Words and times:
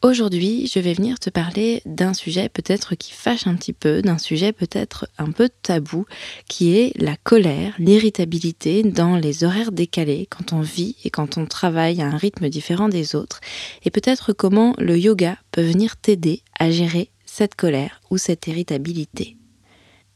Aujourd'hui, 0.00 0.70
je 0.72 0.78
vais 0.78 0.92
venir 0.92 1.18
te 1.18 1.28
parler 1.28 1.82
d'un 1.84 2.14
sujet 2.14 2.48
peut-être 2.48 2.94
qui 2.94 3.12
fâche 3.12 3.48
un 3.48 3.56
petit 3.56 3.72
peu, 3.72 4.00
d'un 4.00 4.16
sujet 4.18 4.52
peut-être 4.52 5.08
un 5.18 5.32
peu 5.32 5.48
tabou, 5.62 6.06
qui 6.48 6.76
est 6.76 6.92
la 7.00 7.16
colère, 7.16 7.74
l'irritabilité 7.80 8.84
dans 8.84 9.16
les 9.16 9.42
horaires 9.42 9.72
décalés, 9.72 10.28
quand 10.30 10.52
on 10.52 10.60
vit 10.60 10.94
et 11.02 11.10
quand 11.10 11.36
on 11.36 11.46
travaille 11.46 12.00
à 12.00 12.06
un 12.06 12.16
rythme 12.16 12.48
différent 12.48 12.88
des 12.88 13.16
autres, 13.16 13.40
et 13.84 13.90
peut-être 13.90 14.32
comment 14.32 14.76
le 14.78 14.96
yoga 14.96 15.36
peut 15.50 15.62
venir 15.62 15.96
t'aider 15.96 16.42
à 16.60 16.70
gérer 16.70 17.10
cette 17.26 17.56
colère 17.56 18.00
ou 18.08 18.18
cette 18.18 18.46
irritabilité. 18.46 19.37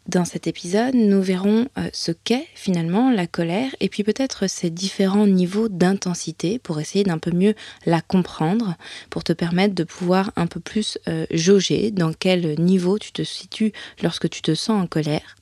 Dans 0.09 0.25
cet 0.25 0.49
épisode, 0.49 0.97
nous 0.97 1.23
verrons 1.23 1.69
euh, 1.79 1.89
ce 1.93 2.11
qu'est 2.11 2.49
finalement 2.57 3.13
la 3.13 3.29
colère 3.29 3.71
et 3.79 3.89
puis 3.89 4.03
peut-être 4.03 4.49
ses 4.49 4.69
différents 4.69 5.29
niveaux 5.29 5.69
d'intensité 5.69 6.59
pour 6.59 6.81
essayer 6.81 7.05
d'un 7.05 7.19
peu 7.19 7.31
mieux 7.31 7.55
la 7.87 8.01
comprendre, 8.01 8.75
pour 9.11 9.23
te 9.23 9.33
permettre 9.33 9.77
de 9.77 9.85
pouvoir 9.85 10.33
un 10.35 10.49
peu 10.49 10.59
plus 10.59 10.99
euh, 11.07 11.25
jauger 11.31 11.93
dans 11.93 12.13
quel 12.13 12.61
niveau 12.61 12.99
tu 12.99 13.13
te 13.13 13.23
situes 13.23 13.73
lorsque 14.03 14.29
tu 14.29 14.43
te 14.43 14.57
sens 14.57 14.83
en 14.83 14.89
colère. 14.89 15.37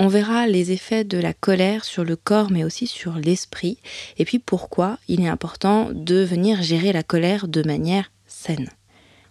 On 0.00 0.08
verra 0.08 0.48
les 0.48 0.72
effets 0.72 1.04
de 1.04 1.18
la 1.18 1.32
colère 1.32 1.84
sur 1.84 2.02
le 2.02 2.16
corps 2.16 2.50
mais 2.50 2.64
aussi 2.64 2.88
sur 2.88 3.14
l'esprit 3.14 3.78
et 4.18 4.24
puis 4.24 4.40
pourquoi 4.40 4.98
il 5.06 5.20
est 5.20 5.28
important 5.28 5.90
de 5.92 6.16
venir 6.16 6.60
gérer 6.60 6.92
la 6.92 7.04
colère 7.04 7.46
de 7.46 7.62
manière 7.62 8.10
saine. 8.26 8.68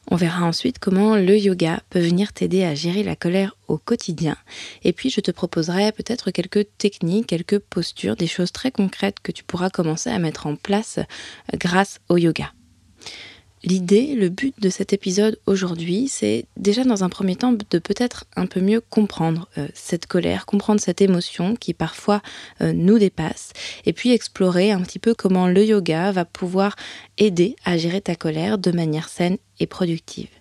On 0.09 0.15
verra 0.15 0.45
ensuite 0.45 0.79
comment 0.79 1.15
le 1.15 1.37
yoga 1.37 1.81
peut 1.89 1.99
venir 1.99 2.33
t'aider 2.33 2.63
à 2.63 2.75
gérer 2.75 3.03
la 3.03 3.15
colère 3.15 3.55
au 3.67 3.77
quotidien. 3.77 4.35
Et 4.83 4.93
puis 4.93 5.09
je 5.09 5.21
te 5.21 5.31
proposerai 5.31 5.91
peut-être 5.91 6.31
quelques 6.31 6.65
techniques, 6.77 7.27
quelques 7.27 7.59
postures, 7.59 8.15
des 8.15 8.27
choses 8.27 8.51
très 8.51 8.71
concrètes 8.71 9.19
que 9.21 9.31
tu 9.31 9.43
pourras 9.43 9.69
commencer 9.69 10.09
à 10.09 10.19
mettre 10.19 10.47
en 10.47 10.55
place 10.55 10.99
grâce 11.53 11.99
au 12.09 12.17
yoga. 12.17 12.51
L'idée, 13.63 14.15
le 14.15 14.29
but 14.29 14.59
de 14.59 14.69
cet 14.71 14.91
épisode 14.91 15.39
aujourd'hui, 15.45 16.07
c'est 16.07 16.45
déjà 16.57 16.83
dans 16.83 17.03
un 17.03 17.09
premier 17.09 17.35
temps 17.35 17.53
de 17.53 17.79
peut-être 17.79 18.25
un 18.35 18.47
peu 18.47 18.59
mieux 18.59 18.81
comprendre 18.81 19.49
euh, 19.59 19.67
cette 19.75 20.07
colère, 20.07 20.47
comprendre 20.47 20.81
cette 20.81 20.99
émotion 20.99 21.55
qui 21.55 21.75
parfois 21.75 22.23
euh, 22.61 22.73
nous 22.73 22.97
dépasse, 22.97 23.53
et 23.85 23.93
puis 23.93 24.13
explorer 24.13 24.71
un 24.71 24.81
petit 24.81 24.97
peu 24.97 25.13
comment 25.13 25.47
le 25.47 25.63
yoga 25.63 26.11
va 26.11 26.25
pouvoir 26.25 26.75
aider 27.19 27.55
à 27.63 27.77
gérer 27.77 28.01
ta 28.01 28.15
colère 28.15 28.57
de 28.57 28.71
manière 28.71 29.09
saine 29.09 29.37
et 29.59 29.67
productive. 29.67 30.40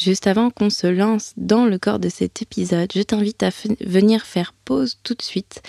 Juste 0.00 0.26
avant 0.26 0.48
qu'on 0.48 0.70
se 0.70 0.86
lance 0.86 1.34
dans 1.36 1.66
le 1.66 1.78
corps 1.78 1.98
de 1.98 2.08
cet 2.08 2.40
épisode, 2.40 2.90
je 2.94 3.02
t'invite 3.02 3.42
à 3.42 3.50
venir 3.80 4.24
faire 4.24 4.54
pause 4.64 4.96
tout 5.02 5.12
de 5.12 5.20
suite 5.20 5.60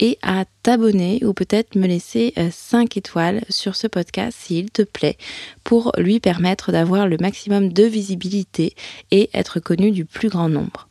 et 0.00 0.18
à 0.22 0.44
t'abonner 0.64 1.24
ou 1.24 1.32
peut-être 1.32 1.76
me 1.76 1.86
laisser 1.86 2.34
5 2.50 2.96
euh, 2.96 2.98
étoiles 2.98 3.44
sur 3.48 3.76
ce 3.76 3.86
podcast 3.86 4.36
s'il 4.40 4.72
te 4.72 4.82
plaît 4.82 5.16
pour 5.62 5.92
lui 5.98 6.18
permettre 6.18 6.72
d'avoir 6.72 7.06
le 7.06 7.16
maximum 7.20 7.72
de 7.72 7.84
visibilité 7.84 8.74
et 9.12 9.30
être 9.32 9.60
connu 9.60 9.92
du 9.92 10.04
plus 10.04 10.30
grand 10.30 10.48
nombre. 10.48 10.88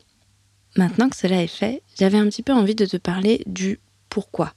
Maintenant 0.74 1.10
que 1.10 1.16
cela 1.16 1.42
est 1.42 1.48
fait, 1.48 1.82
j'avais 1.98 2.16
un 2.16 2.28
petit 2.30 2.42
peu 2.42 2.54
envie 2.54 2.74
de 2.74 2.86
te 2.86 2.96
parler 2.96 3.42
du 3.44 3.78
pourquoi. 4.08 4.54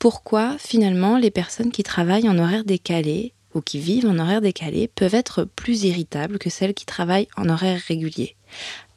Pourquoi 0.00 0.56
finalement 0.58 1.18
les 1.18 1.30
personnes 1.30 1.70
qui 1.70 1.84
travaillent 1.84 2.28
en 2.28 2.38
horaire 2.38 2.64
décalé 2.64 3.32
ou 3.54 3.60
qui 3.60 3.78
vivent 3.78 4.06
en 4.06 4.18
horaire 4.18 4.40
décalé 4.40 4.88
peuvent 4.88 5.14
être 5.14 5.44
plus 5.44 5.84
irritables 5.84 6.38
que 6.38 6.50
celles 6.50 6.74
qui 6.74 6.86
travaillent 6.86 7.28
en 7.36 7.48
horaire 7.48 7.80
régulier. 7.86 8.36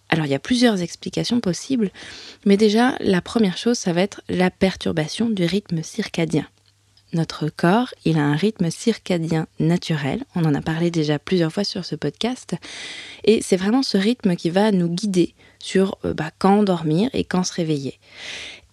Alors 0.09 0.25
il 0.25 0.31
y 0.31 0.36
a 0.36 0.40
plusieurs 0.40 0.81
explications 0.81 1.40
possibles, 1.40 1.90
mais 2.46 2.58
déjà 2.58 2.96
la 3.00 3.22
première 3.22 3.58
chose, 3.58 3.80
ça 3.80 3.94
va 3.94 4.02
être 4.02 4.22
la 4.30 4.52
perturbation 4.52 5.30
du 5.30 5.46
rythme 5.46 5.81
circadien. 5.81 6.47
Notre 7.13 7.50
corps, 7.50 7.94
il 8.06 8.18
a 8.18 8.24
un 8.24 8.36
rythme 8.36 8.72
circadien 8.72 9.47
naturel, 9.59 10.24
on 10.36 10.46
en 10.46 10.56
a 10.56 10.62
parlé 10.62 10.90
déjà 10.90 11.19
plusieurs 11.19 11.52
fois 11.52 11.63
sur 11.63 11.86
ce 11.86 11.96
podcast, 11.96 12.56
et 13.24 13.42
c'est 13.42 13.58
vraiment 13.58 13.84
ce 13.84 13.97
rythme 13.97 14.36
qui 14.36 14.50
va 14.50 14.72
nous 14.72 14.90
guider 14.90 15.36
sur 15.59 15.97
euh, 16.06 16.13
bah, 16.13 16.31
quand 16.40 16.63
dormir 16.63 17.09
et 17.13 17.24
quand 17.24 17.44
se 17.44 17.53
réveiller. 17.53 18.00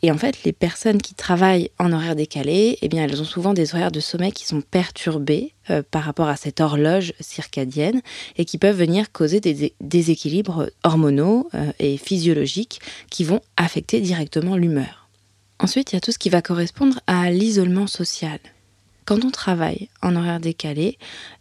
Et 0.02 0.10
en 0.10 0.16
fait, 0.16 0.44
les 0.44 0.52
personnes 0.52 1.02
qui 1.02 1.14
travaillent 1.14 1.70
en 1.78 1.92
horaire 1.92 2.16
décalé, 2.16 2.78
eh 2.80 2.88
elles 2.96 3.20
ont 3.20 3.24
souvent 3.24 3.52
des 3.52 3.74
horaires 3.74 3.92
de 3.92 4.00
sommeil 4.00 4.32
qui 4.32 4.46
sont 4.46 4.62
perturbés 4.62 5.52
euh, 5.68 5.82
par 5.90 6.04
rapport 6.04 6.28
à 6.28 6.36
cette 6.36 6.60
horloge 6.60 7.12
circadienne 7.20 8.00
et 8.36 8.44
qui 8.44 8.56
peuvent 8.56 8.76
venir 8.76 9.12
causer 9.12 9.40
des 9.40 9.74
déséquilibres 9.80 10.70
hormonaux 10.84 11.48
euh, 11.54 11.72
et 11.78 11.98
physiologiques 11.98 12.80
qui 13.10 13.24
vont 13.24 13.40
affecter 13.56 14.00
directement 14.00 14.56
l'humeur. 14.56 15.08
Ensuite, 15.58 15.92
il 15.92 15.96
y 15.96 15.98
a 15.98 16.00
tout 16.00 16.12
ce 16.12 16.18
qui 16.18 16.30
va 16.30 16.40
correspondre 16.40 17.00
à 17.06 17.30
l'isolement 17.30 17.86
social. 17.86 18.38
Quand 19.04 19.24
on 19.24 19.30
travaille 19.30 19.88
en 20.02 20.14
horaire 20.14 20.40
décalé, 20.40 20.98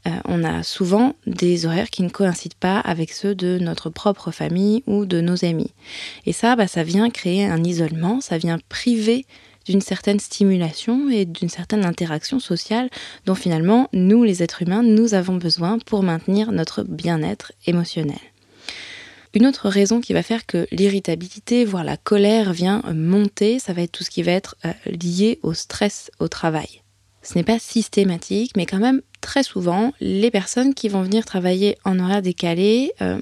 euh, 0.07 0.11
on 0.25 0.43
a 0.43 0.63
souvent 0.63 1.15
des 1.27 1.65
horaires 1.65 1.89
qui 1.89 2.03
ne 2.03 2.09
coïncident 2.09 2.55
pas 2.59 2.79
avec 2.79 3.11
ceux 3.11 3.35
de 3.35 3.59
notre 3.59 3.89
propre 3.89 4.31
famille 4.31 4.83
ou 4.87 5.05
de 5.05 5.21
nos 5.21 5.45
amis. 5.45 5.71
Et 6.25 6.33
ça, 6.33 6.55
bah, 6.55 6.67
ça 6.67 6.83
vient 6.83 7.09
créer 7.09 7.45
un 7.45 7.63
isolement, 7.63 8.21
ça 8.21 8.37
vient 8.37 8.57
priver 8.69 9.25
d'une 9.65 9.81
certaine 9.81 10.19
stimulation 10.19 11.09
et 11.09 11.25
d'une 11.25 11.49
certaine 11.49 11.85
interaction 11.85 12.39
sociale 12.39 12.89
dont 13.25 13.35
finalement 13.35 13.87
nous, 13.93 14.23
les 14.23 14.41
êtres 14.41 14.63
humains, 14.63 14.81
nous 14.81 15.13
avons 15.13 15.35
besoin 15.35 15.77
pour 15.79 16.01
maintenir 16.01 16.51
notre 16.51 16.83
bien-être 16.83 17.53
émotionnel. 17.67 18.17
Une 19.35 19.45
autre 19.45 19.69
raison 19.69 20.01
qui 20.01 20.13
va 20.13 20.23
faire 20.23 20.47
que 20.47 20.67
l'irritabilité, 20.71 21.65
voire 21.65 21.83
la 21.83 21.97
colère 21.97 22.51
vient 22.51 22.81
monter, 22.95 23.59
ça 23.59 23.73
va 23.73 23.83
être 23.83 23.91
tout 23.91 24.03
ce 24.03 24.09
qui 24.09 24.23
va 24.23 24.31
être 24.31 24.55
euh, 24.65 24.73
lié 24.87 25.39
au 25.43 25.53
stress 25.53 26.09
au 26.19 26.27
travail. 26.27 26.81
Ce 27.21 27.37
n'est 27.37 27.43
pas 27.43 27.59
systématique, 27.59 28.53
mais 28.55 28.65
quand 28.65 28.79
même 28.79 29.01
très 29.21 29.43
souvent, 29.43 29.93
les 29.99 30.31
personnes 30.31 30.73
qui 30.73 30.89
vont 30.89 31.01
venir 31.01 31.25
travailler 31.25 31.77
en 31.85 31.99
horaire 31.99 32.21
décalé, 32.21 32.93
euh, 33.01 33.21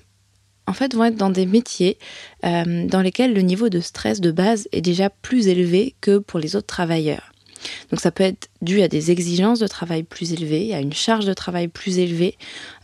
en 0.68 0.74
fait, 0.74 0.94
vont 0.94 1.06
être 1.06 1.16
dans 1.16 1.30
des 1.30 1.46
métiers 1.46 1.98
euh, 2.46 2.86
dans 2.88 3.02
lesquels 3.02 3.34
le 3.34 3.42
niveau 3.42 3.70
de 3.70 3.80
stress 3.80 4.22
de 4.22 4.32
base 4.32 4.68
est 4.72 4.82
déjà 4.82 5.10
plus 5.10 5.48
élevé 5.48 5.96
que 6.02 6.18
pour 6.18 6.40
les 6.40 6.56
autres 6.56 6.68
travailleurs. 6.68 7.32
Donc 7.90 8.00
ça 8.00 8.12
peut 8.12 8.24
être 8.24 8.50
dû 8.62 8.82
à 8.82 8.88
des 8.88 9.10
exigences 9.10 9.60
de 9.60 9.66
travail 9.66 10.04
plus 10.04 10.32
élevées, 10.32 10.76
à 10.76 10.80
une 10.80 10.94
charge 10.94 11.26
de 11.26 11.34
travail 11.34 11.68
plus 11.68 11.98
élevée. 11.98 12.38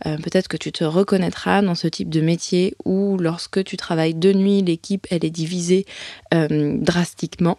Euh, 0.04 0.16
peut-être 0.16 0.48
que 0.48 0.56
tu 0.56 0.72
te 0.72 0.82
reconnaîtras 0.82 1.62
dans 1.62 1.76
ce 1.76 1.86
type 1.86 2.08
de 2.08 2.20
métier 2.20 2.74
où 2.84 3.16
lorsque 3.18 3.62
tu 3.62 3.76
travailles 3.76 4.14
de 4.14 4.32
nuit, 4.32 4.62
l'équipe 4.62 5.06
elle 5.10 5.24
est 5.24 5.30
divisée 5.30 5.86
drastiquement. 6.32 7.58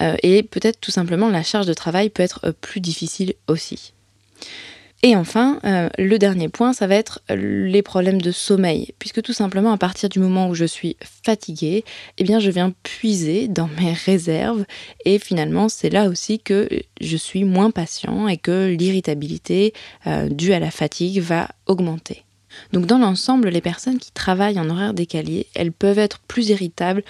Euh, 0.00 0.16
et 0.22 0.42
peut-être 0.42 0.80
tout 0.80 0.90
simplement 0.90 1.28
la 1.28 1.42
charge 1.42 1.66
de 1.66 1.74
travail 1.74 2.10
peut 2.10 2.22
être 2.22 2.40
euh, 2.44 2.52
plus 2.52 2.80
difficile 2.80 3.34
aussi. 3.48 3.92
Et 5.04 5.16
enfin, 5.16 5.58
euh, 5.64 5.88
le 5.98 6.16
dernier 6.16 6.48
point, 6.48 6.72
ça 6.72 6.86
va 6.86 6.94
être 6.94 7.22
les 7.28 7.82
problèmes 7.82 8.22
de 8.22 8.30
sommeil, 8.30 8.94
puisque 9.00 9.20
tout 9.20 9.32
simplement 9.32 9.72
à 9.72 9.76
partir 9.76 10.08
du 10.08 10.20
moment 10.20 10.48
où 10.48 10.54
je 10.54 10.64
suis 10.64 10.96
fatiguée, 11.24 11.84
eh 12.18 12.24
bien 12.24 12.38
je 12.38 12.50
viens 12.50 12.72
puiser 12.84 13.48
dans 13.48 13.68
mes 13.80 13.92
réserves 13.92 14.64
et 15.04 15.18
finalement 15.18 15.68
c'est 15.68 15.90
là 15.90 16.08
aussi 16.08 16.38
que 16.38 16.68
je 17.00 17.16
suis 17.16 17.42
moins 17.42 17.72
patient 17.72 18.28
et 18.28 18.36
que 18.36 18.68
l'irritabilité 18.68 19.72
due 20.30 20.52
à 20.52 20.60
la 20.60 20.70
fatigue 20.70 21.20
va 21.20 21.48
augmenter. 21.66 22.22
Donc 22.72 22.86
dans 22.86 22.98
l'ensemble, 22.98 23.48
les 23.48 23.60
personnes 23.60 23.98
qui 23.98 24.12
travaillent 24.12 24.60
en 24.60 24.70
horaire 24.70 24.94
décalé, 24.94 25.46
elles 25.54 25.72
peuvent 25.72 25.98
être 25.98 26.20
plus 26.20 26.48
irritables 26.50 27.02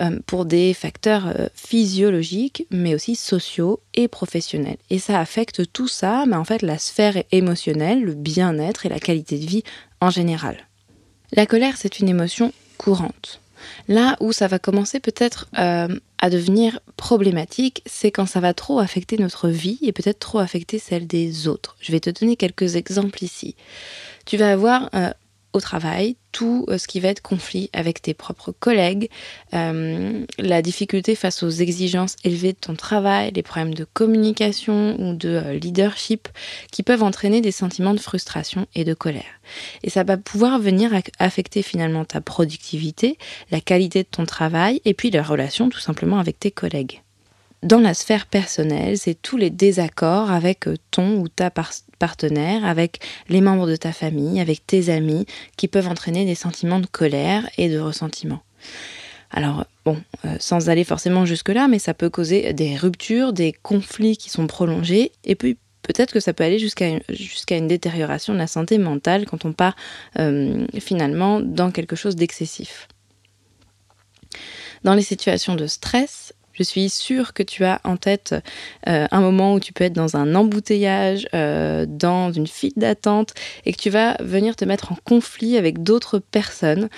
euh, 0.00 0.18
pour 0.26 0.44
des 0.44 0.74
facteurs 0.74 1.26
euh, 1.26 1.48
physiologiques, 1.54 2.66
mais 2.70 2.94
aussi 2.94 3.16
sociaux 3.16 3.80
et 3.94 4.08
professionnels. 4.08 4.76
Et 4.90 4.98
ça 4.98 5.18
affecte 5.18 5.72
tout 5.72 5.88
ça, 5.88 6.24
mais 6.26 6.36
en 6.36 6.44
fait 6.44 6.62
la 6.62 6.78
sphère 6.78 7.22
émotionnelle, 7.32 8.02
le 8.02 8.14
bien-être 8.14 8.86
et 8.86 8.88
la 8.88 9.00
qualité 9.00 9.38
de 9.38 9.46
vie 9.46 9.64
en 10.00 10.10
général. 10.10 10.68
La 11.32 11.46
colère, 11.46 11.76
c'est 11.76 11.98
une 11.98 12.08
émotion 12.08 12.52
courante. 12.76 13.40
Là 13.88 14.16
où 14.20 14.32
ça 14.32 14.46
va 14.46 14.58
commencer 14.58 15.00
peut-être 15.00 15.48
euh, 15.58 15.88
à 16.18 16.30
devenir 16.30 16.78
problématique, 16.96 17.82
c'est 17.86 18.12
quand 18.12 18.26
ça 18.26 18.40
va 18.40 18.54
trop 18.54 18.78
affecter 18.78 19.18
notre 19.18 19.48
vie 19.48 19.78
et 19.82 19.92
peut-être 19.92 20.20
trop 20.20 20.38
affecter 20.38 20.78
celle 20.78 21.06
des 21.06 21.48
autres. 21.48 21.76
Je 21.80 21.90
vais 21.90 22.00
te 22.00 22.10
donner 22.10 22.36
quelques 22.36 22.76
exemples 22.76 23.24
ici. 23.24 23.56
Tu 24.26 24.36
vas 24.36 24.52
avoir 24.52 24.90
au 25.52 25.60
travail, 25.60 26.16
tout 26.32 26.66
euh, 26.68 26.78
ce 26.78 26.86
qui 26.86 27.00
va 27.00 27.08
être 27.08 27.22
conflit 27.22 27.70
avec 27.72 28.02
tes 28.02 28.14
propres 28.14 28.52
collègues, 28.52 29.08
euh, 29.54 30.24
la 30.38 30.62
difficulté 30.62 31.14
face 31.14 31.42
aux 31.42 31.50
exigences 31.50 32.16
élevées 32.24 32.52
de 32.52 32.58
ton 32.58 32.74
travail, 32.74 33.32
les 33.34 33.42
problèmes 33.42 33.74
de 33.74 33.84
communication 33.84 34.96
ou 35.00 35.14
de 35.14 35.28
euh, 35.28 35.54
leadership 35.54 36.28
qui 36.70 36.82
peuvent 36.82 37.02
entraîner 37.02 37.40
des 37.40 37.52
sentiments 37.52 37.94
de 37.94 38.00
frustration 38.00 38.66
et 38.74 38.84
de 38.84 38.94
colère. 38.94 39.40
Et 39.82 39.90
ça 39.90 40.04
va 40.04 40.16
pouvoir 40.16 40.58
venir 40.58 40.92
affecter 41.18 41.62
finalement 41.62 42.04
ta 42.04 42.20
productivité, 42.20 43.16
la 43.50 43.60
qualité 43.60 44.02
de 44.02 44.08
ton 44.08 44.26
travail 44.26 44.80
et 44.84 44.94
puis 44.94 45.10
la 45.10 45.22
relation 45.22 45.70
tout 45.70 45.80
simplement 45.80 46.18
avec 46.18 46.38
tes 46.38 46.50
collègues 46.50 47.02
dans 47.64 47.80
la 47.80 47.92
sphère 47.92 48.26
personnelle, 48.26 48.96
c'est 48.96 49.20
tous 49.20 49.36
les 49.36 49.50
désaccords 49.50 50.30
avec 50.30 50.66
ton 50.92 51.18
ou 51.18 51.28
ta 51.28 51.50
partenaire, 51.98 52.64
avec 52.64 53.00
les 53.28 53.40
membres 53.40 53.68
de 53.68 53.76
ta 53.76 53.92
famille, 53.92 54.40
avec 54.40 54.66
tes 54.66 54.90
amis, 54.90 55.26
qui 55.56 55.68
peuvent 55.68 55.88
entraîner 55.88 56.24
des 56.24 56.34
sentiments 56.34 56.80
de 56.80 56.86
colère 56.86 57.48
et 57.58 57.68
de 57.68 57.78
ressentiment. 57.78 58.40
Alors, 59.30 59.66
bon, 59.84 60.00
euh, 60.24 60.36
sans 60.38 60.70
aller 60.70 60.84
forcément 60.84 61.26
jusque-là, 61.26 61.68
mais 61.68 61.78
ça 61.78 61.94
peut 61.94 62.08
causer 62.08 62.52
des 62.52 62.76
ruptures, 62.76 63.32
des 63.32 63.52
conflits 63.52 64.16
qui 64.16 64.30
sont 64.30 64.46
prolongés, 64.46 65.12
et 65.24 65.34
puis 65.34 65.58
peut-être 65.82 66.12
que 66.12 66.20
ça 66.20 66.32
peut 66.32 66.44
aller 66.44 66.58
jusqu'à 66.58 67.56
une 67.56 67.68
détérioration 67.68 68.32
de 68.32 68.38
la 68.38 68.46
santé 68.46 68.78
mentale 68.78 69.26
quand 69.26 69.44
on 69.44 69.52
part 69.52 69.76
euh, 70.18 70.66
finalement 70.78 71.40
dans 71.40 71.70
quelque 71.70 71.96
chose 71.96 72.16
d'excessif. 72.16 72.88
Dans 74.84 74.94
les 74.94 75.02
situations 75.02 75.56
de 75.56 75.66
stress, 75.66 76.27
je 76.58 76.64
suis 76.64 76.90
sûre 76.90 77.32
que 77.32 77.42
tu 77.42 77.64
as 77.64 77.80
en 77.84 77.96
tête 77.96 78.34
euh, 78.88 79.06
un 79.10 79.20
moment 79.20 79.54
où 79.54 79.60
tu 79.60 79.72
peux 79.72 79.84
être 79.84 79.92
dans 79.92 80.16
un 80.16 80.34
embouteillage, 80.34 81.28
euh, 81.34 81.86
dans 81.88 82.32
une 82.32 82.46
file 82.46 82.72
d'attente, 82.76 83.34
et 83.64 83.72
que 83.72 83.80
tu 83.80 83.90
vas 83.90 84.16
venir 84.20 84.56
te 84.56 84.64
mettre 84.64 84.92
en 84.92 84.96
conflit 85.04 85.56
avec 85.56 85.82
d'autres 85.82 86.18
personnes. 86.18 86.88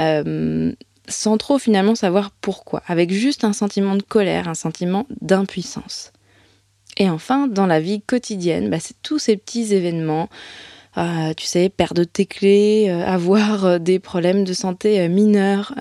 Euh, 0.00 0.72
sans 1.10 1.38
trop 1.38 1.58
finalement 1.58 1.94
savoir 1.94 2.30
pourquoi, 2.30 2.82
avec 2.86 3.10
juste 3.10 3.42
un 3.42 3.54
sentiment 3.54 3.96
de 3.96 4.02
colère, 4.02 4.46
un 4.46 4.54
sentiment 4.54 5.06
d'impuissance. 5.22 6.12
Et 6.98 7.08
enfin, 7.08 7.46
dans 7.46 7.66
la 7.66 7.80
vie 7.80 8.02
quotidienne, 8.02 8.68
bah, 8.68 8.78
c'est 8.78 9.00
tous 9.02 9.18
ces 9.18 9.38
petits 9.38 9.72
événements 9.72 10.28
euh, 10.96 11.34
tu 11.34 11.46
sais, 11.46 11.68
perdre 11.68 12.02
tes 12.04 12.26
clés, 12.26 12.86
euh, 12.88 13.04
avoir 13.04 13.64
euh, 13.64 13.78
des 13.78 13.98
problèmes 13.98 14.44
de 14.44 14.52
santé 14.52 15.08
mineurs 15.08 15.74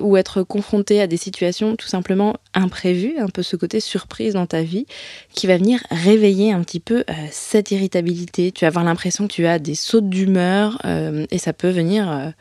ou 0.00 0.16
être 0.16 0.42
confronté 0.42 1.00
à 1.00 1.06
des 1.06 1.16
situations 1.16 1.76
tout 1.76 1.86
simplement 1.86 2.34
imprévues, 2.54 3.18
un 3.18 3.28
peu 3.28 3.42
ce 3.42 3.56
côté 3.56 3.80
surprise 3.80 4.34
dans 4.34 4.46
ta 4.46 4.62
vie, 4.62 4.86
qui 5.32 5.46
va 5.46 5.56
venir 5.56 5.80
réveiller 5.90 6.52
un 6.52 6.62
petit 6.62 6.80
peu 6.80 7.04
cette 7.30 7.70
irritabilité. 7.70 8.52
Tu 8.52 8.64
vas 8.64 8.68
avoir 8.68 8.84
l'impression 8.84 9.26
que 9.26 9.32
tu 9.32 9.46
as 9.46 9.58
des 9.58 9.74
sautes 9.74 10.08
d'humeur 10.08 10.80
et 11.30 11.38
ça 11.38 11.52
peut 11.52 11.70
venir 11.70 12.32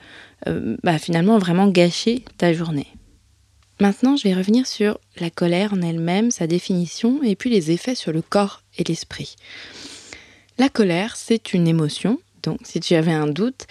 bah, 0.45 0.97
finalement 0.97 1.37
vraiment 1.37 1.67
gâcher 1.67 2.23
ta 2.37 2.53
journée. 2.53 2.87
Maintenant, 3.79 4.15
je 4.17 4.23
vais 4.23 4.33
revenir 4.33 4.65
sur 4.65 4.99
la 5.19 5.29
colère 5.29 5.73
en 5.73 5.81
elle-même, 5.81 6.31
sa 6.31 6.47
définition 6.47 7.21
et 7.23 7.35
puis 7.35 7.49
les 7.49 7.71
effets 7.71 7.95
sur 7.95 8.11
le 8.11 8.21
corps 8.21 8.63
et 8.77 8.83
l'esprit. 8.83 9.35
La 10.59 10.69
colère, 10.69 11.15
c'est 11.15 11.53
une 11.53 11.67
émotion, 11.67 12.19
donc 12.41 12.59
si 12.63 12.79
tu 12.79 12.95
avais 12.95 13.13
un 13.13 13.27
doute, 13.27 13.67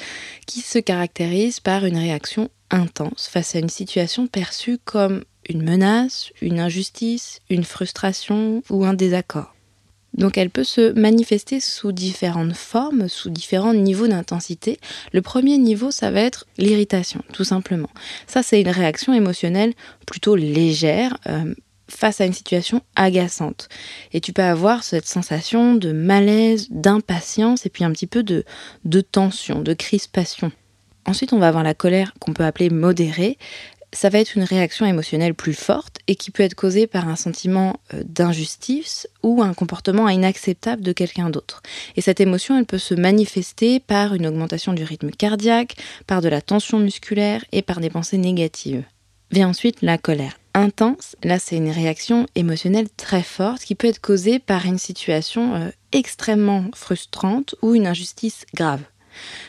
qui 0.47 0.61
se 0.61 0.79
caractérise 0.79 1.59
par 1.59 1.85
une 1.85 1.97
réaction 1.97 2.49
intense 2.71 3.29
face 3.29 3.57
à 3.57 3.59
une 3.59 3.69
situation 3.69 4.29
perçue 4.29 4.79
comme 4.85 5.25
une 5.49 5.63
menace, 5.63 6.31
une 6.41 6.61
injustice, 6.61 7.41
une 7.51 7.65
frustration 7.65 8.63
ou 8.71 8.85
un 8.85 8.95
désaccord. 8.95 9.57
Donc 10.15 10.39
elle 10.39 10.49
peut 10.49 10.65
se 10.65 10.93
manifester 10.93 11.61
sous 11.61 11.93
différentes 11.93 12.55
formes, 12.55 13.09
sous 13.09 13.31
différents 13.31 13.75
niveaux 13.75 14.07
d'intensité. 14.07 14.79
Le 15.13 15.23
premier 15.23 15.59
niveau, 15.59 15.91
ça 15.91 16.11
va 16.11 16.21
être 16.21 16.47
l'irritation, 16.57 17.21
tout 17.33 17.45
simplement. 17.45 17.91
Ça, 18.27 18.43
c'est 18.43 18.61
une 18.61 18.71
réaction 18.71 19.13
émotionnelle 19.13 19.75
plutôt 20.07 20.37
légère, 20.37 21.19
euh, 21.27 21.53
face 21.89 22.21
à 22.21 22.27
une 22.27 22.33
situation 22.33 22.83
agaçante. 22.95 23.69
Et 24.13 24.21
tu 24.21 24.33
peux 24.33 24.43
avoir 24.43 24.83
cette 24.83 25.07
sensation 25.07 25.75
de 25.75 25.93
malaise, 25.93 26.69
d'impatience 26.71 27.67
et 27.67 27.71
puis 27.71 27.85
un 27.85 27.93
petit 27.93 28.07
peu 28.07 28.23
de, 28.23 28.45
de 28.85 29.01
tension, 29.01 29.61
de 29.61 29.75
crispation. 29.75 30.53
Ensuite, 31.07 31.33
on 31.33 31.39
va 31.39 31.49
avoir 31.49 31.63
la 31.63 31.75
colère 31.75 32.13
qu'on 32.19 32.33
peut 32.33 32.45
appeler 32.45 32.71
modérée. 32.71 33.39
Ça 33.93 34.09
va 34.09 34.19
être 34.19 34.35
une 34.35 34.43
réaction 34.43 34.85
émotionnelle 34.85 35.35
plus 35.35 35.55
forte 35.55 35.99
et 36.09 36.17
qui 36.17 36.33
peut 36.33 36.43
être 36.43 36.57
causée 36.57 36.89
par 36.89 37.09
un 37.09 37.15
sentiment 37.15 37.79
euh, 37.95 38.03
d'injustice 38.05 39.09
ou 39.23 39.43
un 39.43 39.55
comportement 39.55 40.09
inacceptable 40.09 40.83
de 40.83 40.93
quelqu'un 40.93 41.31
d'autre. 41.31 41.63
Et 41.95 42.01
cette 42.01 42.21
émotion, 42.21 42.59
elle 42.59 42.67
peut 42.67 42.79
se 42.79 42.95
manifester 42.95 43.79
par 43.79 44.15
une 44.15 44.27
augmentation 44.27 44.73
du 44.73 44.83
rythme 44.83 45.11
cardiaque, 45.11 45.77
par 46.07 46.21
de 46.21 46.29
la 46.29 46.43
tension 46.43 46.81
musculaire 46.81 47.45
et 47.53 47.63
par 47.63 47.81
des 47.81 47.89
pensées 47.91 48.19
négatives. 48.19 48.83
Vient 49.31 49.49
ensuite 49.49 49.83
la 49.83 49.99
colère 49.99 50.37
intense. 50.57 51.17
Là, 51.23 51.39
c'est 51.39 51.57
une 51.57 51.71
réaction 51.71 52.27
émotionnelle 52.35 52.89
très 52.97 53.23
forte 53.23 53.63
qui 53.63 53.75
peut 53.75 53.87
être 53.87 54.01
causée 54.01 54.39
par 54.39 54.65
une 54.67 54.79
situation 54.79 55.55
euh, 55.55 55.69
extrêmement 55.93 56.65
frustrante 56.75 57.55
ou 57.63 57.75
une 57.75 57.87
injustice 57.87 58.45
grave. 58.55 58.83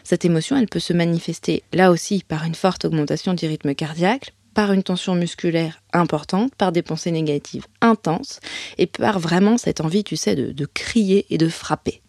Cette 0.03 0.25
émotion, 0.25 0.57
elle 0.57 0.67
peut 0.67 0.79
se 0.79 0.93
manifester 0.93 1.63
là 1.73 1.91
aussi 1.91 2.23
par 2.27 2.43
une 2.43 2.55
forte 2.55 2.85
augmentation 2.85 3.33
du 3.33 3.47
rythme 3.47 3.73
cardiaque, 3.73 4.33
par 4.53 4.71
une 4.71 4.83
tension 4.83 5.15
musculaire 5.15 5.81
importante, 5.93 6.53
par 6.55 6.71
des 6.71 6.81
pensées 6.81 7.11
négatives 7.11 7.67
intenses 7.81 8.39
et 8.77 8.87
par 8.87 9.19
vraiment 9.19 9.57
cette 9.57 9.81
envie, 9.81 10.03
tu 10.03 10.15
sais, 10.15 10.35
de 10.35 10.65
crier 10.65 11.25
et 11.29 11.37
de 11.37 11.47
frapper. 11.47 12.01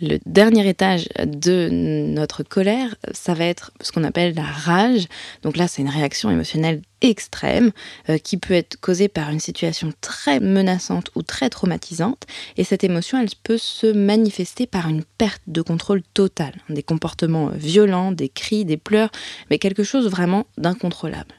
Le 0.00 0.18
dernier 0.26 0.68
étage 0.68 1.08
de 1.24 1.68
notre 1.70 2.42
colère, 2.42 2.96
ça 3.12 3.32
va 3.32 3.44
être 3.44 3.70
ce 3.80 3.92
qu'on 3.92 4.02
appelle 4.02 4.34
la 4.34 4.42
rage. 4.42 5.06
Donc 5.42 5.56
là, 5.56 5.68
c'est 5.68 5.82
une 5.82 5.88
réaction 5.88 6.30
émotionnelle 6.30 6.82
extrême 7.00 7.70
euh, 8.08 8.18
qui 8.18 8.36
peut 8.36 8.54
être 8.54 8.76
causée 8.80 9.08
par 9.08 9.30
une 9.30 9.38
situation 9.38 9.92
très 10.00 10.40
menaçante 10.40 11.10
ou 11.14 11.22
très 11.22 11.48
traumatisante. 11.48 12.24
Et 12.56 12.64
cette 12.64 12.82
émotion, 12.82 13.20
elle 13.20 13.28
peut 13.44 13.58
se 13.58 13.86
manifester 13.86 14.66
par 14.66 14.88
une 14.88 15.04
perte 15.04 15.42
de 15.46 15.62
contrôle 15.62 16.02
total, 16.14 16.54
des 16.68 16.82
comportements 16.82 17.48
violents, 17.48 18.10
des 18.10 18.28
cris, 18.28 18.64
des 18.64 18.76
pleurs, 18.78 19.10
mais 19.50 19.58
quelque 19.58 19.84
chose 19.84 20.08
vraiment 20.08 20.46
d'incontrôlable. 20.58 21.34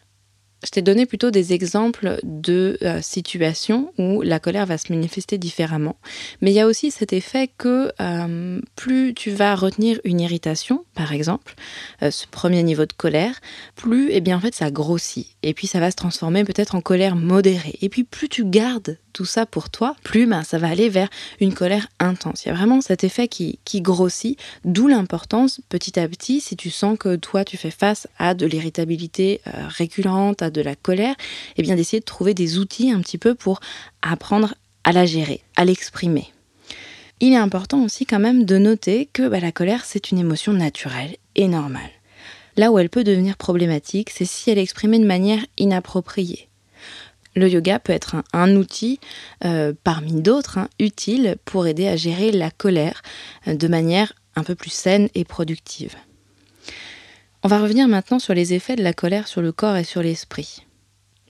Je 0.64 0.72
t'ai 0.72 0.82
donné 0.82 1.06
plutôt 1.06 1.32
des 1.32 1.54
exemples 1.54 2.18
de 2.24 2.78
euh, 2.82 3.00
situations 3.02 3.94
où 4.00 4.22
la 4.22 4.40
colère 4.40 4.66
va 4.66 4.78
se 4.78 4.92
manifester 4.92 5.38
différemment. 5.38 5.98
Mais 6.42 6.52
il 6.52 6.56
y 6.56 6.60
a 6.60 6.66
aussi 6.66 6.92
cet 6.92 7.14
effet 7.14 7.52
que 7.58 7.92
euh, 8.02 8.62
plus 8.76 9.14
tu 9.14 9.32
vas 9.32 9.56
retenir 9.56 10.00
une 10.06 10.22
irritation, 10.22 10.86
par 10.96 11.12
exemple, 11.12 11.54
euh, 12.02 12.10
ce 12.10 12.26
premier 12.26 12.64
niveau 12.64 12.86
de 12.86 12.94
colère, 12.94 13.42
plus 13.76 14.10
eh 14.12 14.22
bien, 14.22 14.38
en 14.38 14.40
fait, 14.40 14.56
ça 14.56 14.72
grossit. 14.72 15.28
Et 15.44 15.54
puis 15.54 15.68
ça 15.68 15.80
va 15.80 15.92
se 15.92 15.98
transformer 15.98 16.44
peut-être 16.46 16.74
en 16.74 16.82
colère 16.82 17.16
modérée. 17.16 17.78
Et 17.82 17.90
puis 17.90 18.04
plus 18.04 18.30
tu 18.30 18.46
gardes 18.46 18.98
tout 19.14 19.26
ça 19.26 19.46
pour 19.46 19.70
toi, 19.70 19.96
plus 20.04 20.26
ben, 20.26 20.44
ça 20.44 20.58
va 20.58 20.68
aller 20.68 20.90
vers 20.90 21.10
une 21.40 21.54
colère 21.54 21.88
intense. 22.00 22.44
Il 22.44 22.50
y 22.50 22.52
a 22.52 22.56
vraiment 22.56 22.82
cet 22.82 23.04
effet 23.04 23.28
qui, 23.30 23.60
qui 23.64 23.82
grossit, 23.82 24.38
d'où 24.66 24.88
l'importance 24.88 25.62
petit 25.70 25.98
à 26.00 26.08
petit, 26.08 26.42
si 26.42 26.58
tu 26.58 26.70
sens 26.70 26.98
que 26.98 27.16
toi 27.16 27.46
tu 27.46 27.56
fais 27.56 27.72
face 27.72 28.08
à 28.18 28.34
de 28.34 28.46
l'irritabilité 28.46 29.40
récurrente, 29.46 30.42
de 30.56 30.62
la 30.62 30.76
colère, 30.76 31.14
et 31.14 31.54
eh 31.58 31.62
bien 31.62 31.76
d'essayer 31.76 32.00
de 32.00 32.06
trouver 32.06 32.34
des 32.34 32.58
outils 32.58 32.92
un 32.92 33.02
petit 33.02 33.18
peu 33.18 33.36
pour 33.36 33.60
apprendre 34.02 34.56
à 34.84 34.92
la 34.92 35.06
gérer, 35.06 35.42
à 35.56 35.66
l'exprimer. 35.66 36.32
Il 37.20 37.34
est 37.34 37.38
important 37.38 37.84
aussi 37.84 38.06
quand 38.06 38.20
même 38.20 38.46
de 38.46 38.58
noter 38.58 39.08
que 39.12 39.28
bah, 39.28 39.40
la 39.40 39.52
colère, 39.52 39.86
c'est 39.86 40.12
une 40.12 40.20
émotion 40.20 40.54
naturelle 40.54 41.16
et 41.36 41.48
normale. 41.48 41.92
Là 42.58 42.72
où 42.72 42.80
elle 42.80 42.90
peut 42.90 43.04
devenir 43.04 43.38
problématique, 43.38 44.10
c'est 44.10 44.26
si 44.26 44.50
elle 44.50 44.58
est 44.58 44.64
exprimée 44.64 45.00
de 45.00 45.06
manière 45.06 45.46
inappropriée. 45.58 46.48
Le 47.36 47.50
yoga 47.50 47.80
peut 47.80 47.92
être 47.92 48.16
un, 48.32 48.56
outil 48.56 49.00
euh, 49.44 49.74
parmi 49.84 50.22
d'autres 50.22 50.58
hein, 50.58 50.70
utile 50.80 51.36
pour 51.44 51.68
aider 51.68 51.88
à 51.88 51.98
gérer 51.98 52.32
la 52.32 52.50
colère 52.50 53.02
euh, 53.48 53.56
de 53.56 53.68
manière 53.68 54.14
un 54.38 54.44
peu 54.44 54.56
plus 54.56 54.72
saine 54.72 55.10
et 55.16 55.26
productive. 55.26 55.96
On 57.46 57.48
va 57.48 57.60
revenir 57.60 57.88
maintenant 57.88 58.18
sur 58.18 58.34
les 58.34 58.56
effets 58.56 58.75
de 58.75 58.82
la 58.82 58.92
colère 58.92 59.28
sur 59.28 59.40
le 59.40 59.52
corps 59.52 59.75
et 59.75 59.84
sur 59.84 60.02
l'esprit. 60.02 60.66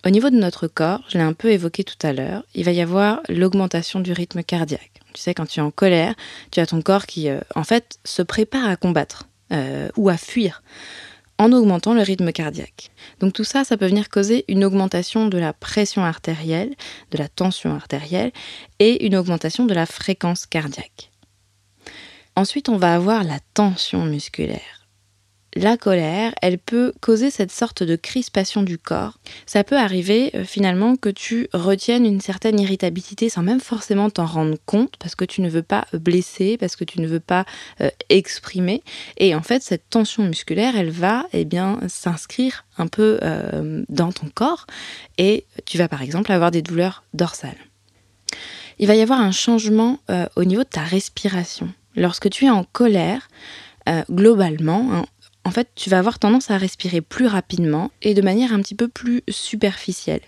Au 0.05 0.09
niveau 0.09 0.29
de 0.29 0.37
notre 0.37 0.65
corps, 0.65 1.03
je 1.09 1.17
l'ai 1.17 1.25
un 1.25 1.33
peu 1.33 1.51
évoqué 1.51 1.83
tout 1.83 1.97
à 2.07 2.13
l'heure, 2.13 2.45
il 2.53 2.63
va 2.63 2.71
y 2.71 2.79
avoir 2.79 3.19
l'augmentation 3.27 3.99
du 3.99 4.13
rythme 4.13 4.41
cardiaque. 4.41 5.01
Tu 5.13 5.21
sais, 5.21 5.33
quand 5.33 5.45
tu 5.45 5.59
es 5.59 5.61
en 5.61 5.71
colère, 5.71 6.15
tu 6.51 6.61
as 6.61 6.67
ton 6.67 6.81
corps 6.81 7.05
qui, 7.05 7.27
euh, 7.27 7.41
en 7.53 7.65
fait, 7.65 7.99
se 8.05 8.21
prépare 8.21 8.65
à 8.65 8.77
combattre 8.77 9.27
euh, 9.51 9.89
ou 9.97 10.07
à 10.07 10.15
fuir 10.15 10.63
en 11.37 11.51
augmentant 11.51 11.93
le 11.93 12.01
rythme 12.01 12.31
cardiaque. 12.31 12.91
Donc 13.19 13.33
tout 13.33 13.43
ça, 13.43 13.65
ça 13.65 13.75
peut 13.75 13.87
venir 13.87 14.07
causer 14.07 14.45
une 14.47 14.63
augmentation 14.63 15.27
de 15.27 15.37
la 15.37 15.51
pression 15.51 16.05
artérielle, 16.05 16.75
de 17.11 17.17
la 17.17 17.27
tension 17.27 17.75
artérielle 17.75 18.31
et 18.79 19.05
une 19.05 19.17
augmentation 19.17 19.65
de 19.65 19.73
la 19.73 19.85
fréquence 19.85 20.45
cardiaque. 20.45 21.11
Ensuite, 22.37 22.69
on 22.69 22.77
va 22.77 22.95
avoir 22.95 23.25
la 23.25 23.39
tension 23.53 24.05
musculaire 24.05 24.74
la 25.57 25.77
colère, 25.77 26.33
elle 26.41 26.57
peut 26.57 26.91
causer 26.99 27.29
cette 27.29 27.51
sorte 27.51 27.81
de 27.81 27.95
crispation 27.95 28.61
du 28.61 28.77
corps. 28.77 29.19
Ça 29.45 29.63
peut 29.63 29.77
arriver 29.77 30.31
euh, 30.35 30.43
finalement 30.43 30.97
que 30.97 31.07
tu 31.07 31.47
retiennes 31.53 32.05
une 32.05 32.19
certaine 32.19 32.59
irritabilité 32.59 33.29
sans 33.29 33.41
même 33.41 33.61
forcément 33.61 34.09
t'en 34.09 34.25
rendre 34.25 34.57
compte 34.65 34.95
parce 34.99 35.15
que 35.15 35.23
tu 35.23 35.41
ne 35.41 35.49
veux 35.49 35.63
pas 35.63 35.85
blesser, 35.93 36.57
parce 36.57 36.75
que 36.75 36.83
tu 36.83 36.99
ne 36.99 37.07
veux 37.07 37.21
pas 37.21 37.45
euh, 37.79 37.89
exprimer. 38.09 38.83
Et 39.17 39.33
en 39.33 39.41
fait, 39.41 39.63
cette 39.63 39.89
tension 39.89 40.23
musculaire, 40.23 40.75
elle 40.75 40.89
va 40.89 41.25
eh 41.31 41.45
bien 41.45 41.79
s'inscrire 41.87 42.65
un 42.77 42.87
peu 42.87 43.19
euh, 43.23 43.83
dans 43.87 44.11
ton 44.11 44.27
corps 44.27 44.67
et 45.17 45.45
tu 45.65 45.77
vas 45.77 45.87
par 45.87 46.01
exemple 46.01 46.33
avoir 46.33 46.51
des 46.51 46.61
douleurs 46.61 47.05
dorsales. 47.13 47.55
Il 48.77 48.87
va 48.87 48.95
y 48.95 49.01
avoir 49.01 49.21
un 49.21 49.31
changement 49.31 49.99
au 50.35 50.43
niveau 50.43 50.63
de 50.63 50.67
ta 50.67 50.83
respiration. 50.83 51.71
Lorsque 51.95 52.29
tu 52.29 52.43
es 52.43 52.49
en 52.49 52.65
colère, 52.65 53.29
globalement, 54.09 54.89
hein, 54.91 55.05
en 55.45 55.51
fait, 55.51 55.69
tu 55.75 55.89
vas 55.91 55.99
avoir 55.99 56.17
tendance 56.17 56.49
à 56.49 56.57
respirer 56.57 57.01
plus 57.01 57.27
rapidement 57.27 57.91
et 58.01 58.15
de 58.15 58.21
manière 58.21 58.51
un 58.51 58.59
petit 58.61 58.75
peu 58.75 58.87
plus 58.87 59.21
superficielle. 59.29 60.21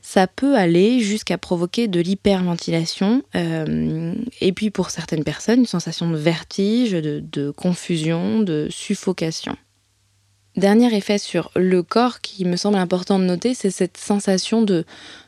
Ça 0.00 0.28
peut 0.28 0.56
aller 0.56 1.00
jusqu'à 1.00 1.38
provoquer 1.38 1.88
de 1.88 2.00
l'hyperventilation 2.00 3.22
euh, 3.34 4.14
et 4.40 4.52
puis 4.52 4.70
pour 4.70 4.90
certaines 4.90 5.24
personnes, 5.24 5.60
une 5.60 5.66
sensation 5.66 6.08
de 6.08 6.16
vertige, 6.16 6.92
de 6.92 7.50
confusion, 7.50 8.40
de 8.40 8.68
suffocation. 8.70 9.56
Dernier 10.56 10.92
effet 10.96 11.18
sur 11.18 11.52
le 11.54 11.84
corps 11.84 12.20
qui 12.20 12.44
me 12.44 12.56
semble 12.56 12.76
important 12.76 13.20
de 13.20 13.24
noter, 13.24 13.54
c'est 13.54 13.70
cette 13.70 13.96
sensation 13.96 14.62
de 14.62 14.84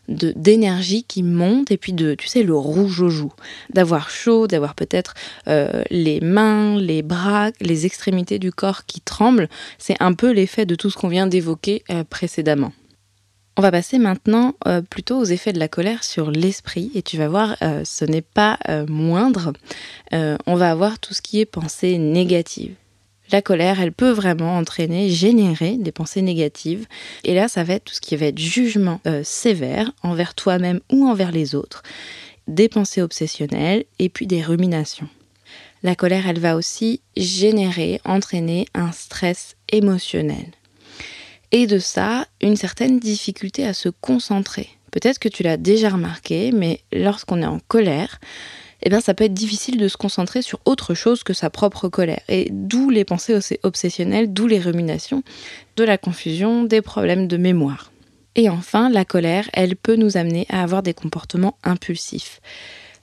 d'énergie 0.09 1.05
qui 1.05 1.23
monte 1.23 1.71
et 1.71 1.76
puis 1.76 1.93
de 1.93 2.14
tu 2.14 2.26
sais 2.26 2.43
le 2.43 2.57
rouge 2.57 3.00
aux 3.00 3.09
joues 3.09 3.33
d'avoir 3.73 4.11
chaud 4.11 4.49
d'avoir 4.49 4.75
peut-être 4.75 5.14
euh, 5.47 5.85
les 5.91 6.21
mains 6.21 6.76
les 6.76 7.02
bras 7.02 7.50
les 7.61 7.87
extrémités 7.87 8.41
du 8.41 8.50
corps 8.50 8.85
qui 8.85 9.00
tremblent 9.00 9.49
c'est 9.79 9.95
un 10.00 10.12
peu 10.12 10.33
l'effet 10.33 10.67
de 10.67 10.75
tout 10.75 10.91
ce 10.91 10.97
qu'on 10.97 11.07
vient 11.07 11.29
d'évoquer 11.29 11.85
euh, 11.91 12.02
précédemment. 12.02 12.73
On 13.57 13.62
va 13.62 13.71
passer 13.71 13.99
maintenant 13.99 14.55
euh, 14.67 14.83
plutôt 14.83 15.19
aux 15.19 15.25
effets 15.25 15.52
de 15.52 15.61
la 15.61 15.69
colère 15.69 16.02
sur 16.02 16.33
l'esprit 16.33 16.91
et 16.97 17.02
tu 17.02 17.17
vas 17.17 17.29
voir 17.29 17.57
ce 17.85 18.05
n'est 18.05 18.23
pas 18.23 18.59
moindre. 18.88 19.52
On 20.11 20.57
va 20.57 20.71
avoir 20.71 20.99
tout 20.99 21.14
ce 21.14 21.23
qui 21.23 21.38
est 21.38 21.47
pensée 21.47 21.97
négative 21.99 22.75
la 23.31 23.41
colère, 23.41 23.81
elle 23.81 23.93
peut 23.93 24.11
vraiment 24.11 24.57
entraîner, 24.57 25.09
générer 25.09 25.76
des 25.79 25.93
pensées 25.93 26.23
négatives. 26.23 26.87
Et 27.25 27.35
là, 27.35 27.49
ça 27.49 27.64
va 27.64 27.75
être 27.75 27.85
tout 27.85 27.95
ce 27.95 28.00
qui 28.00 28.17
va 28.17 28.26
être 28.26 28.38
jugement 28.38 29.00
euh, 29.07 29.23
sévère 29.25 29.93
envers 30.02 30.35
toi-même 30.35 30.81
ou 30.91 31.07
envers 31.07 31.33
les 31.33 31.55
autres, 31.55 31.83
des 32.49 32.69
pensées 32.69 33.00
obsessionnelles 33.00 33.85
et 33.99 34.09
puis 34.09 34.26
des 34.26 34.43
ruminations. 34.43 35.09
La 35.83 35.95
colère, 35.97 36.29
elle 36.29 36.38
va 36.38 36.57
aussi 36.57 37.00
générer, 37.17 38.00
entraîner 38.05 38.67
un 38.75 38.93
stress 38.93 39.57
émotionnel. 39.71 40.47
Et 41.50 41.67
de 41.67 41.79
ça, 41.79 42.26
une 42.41 42.57
certaine 42.57 42.99
difficulté 42.99 43.67
à 43.67 43.75
se 43.75 43.88
concentrer. 43.88 44.69
Peut-être 44.91 45.19
que 45.19 45.29
tu 45.29 45.43
l'as 45.43 45.57
déjà 45.57 45.88
remarqué, 45.91 46.52
mais 46.52 46.81
lorsqu'on 46.93 47.43
est 47.43 47.47
en 47.47 47.61
colère, 47.67 48.21
eh 48.83 48.91
bien 48.91 49.01
ça 49.01 49.15
peut 49.15 49.25
être 49.25 49.35
difficile 49.35 49.79
de 49.79 49.89
se 49.89 49.97
concentrer 49.97 50.43
sur 50.43 50.61
autre 50.65 50.95
chose 50.95 51.23
que 51.23 51.33
sa 51.33 51.51
propre 51.51 51.89
colère. 51.89 52.21
Et 52.29 52.49
d'où 52.51 52.91
les 52.91 53.05
pensées 53.05 53.39
obsessionnelles, 53.62 54.33
d'où 54.33 54.47
les 54.47 54.59
ruminations, 54.59 55.23
de 55.77 55.85
la 55.85 55.99
confusion, 55.99 56.65
des 56.65 56.83
problèmes 56.83 57.29
de 57.29 57.37
mémoire. 57.37 57.93
Et 58.35 58.49
enfin, 58.49 58.89
la 58.89 59.05
colère, 59.05 59.49
elle 59.53 59.77
peut 59.77 59.97
nous 59.97 60.17
amener 60.17 60.47
à 60.49 60.62
avoir 60.62 60.83
des 60.83 60.95
comportements 60.95 61.59
impulsifs. 61.62 62.41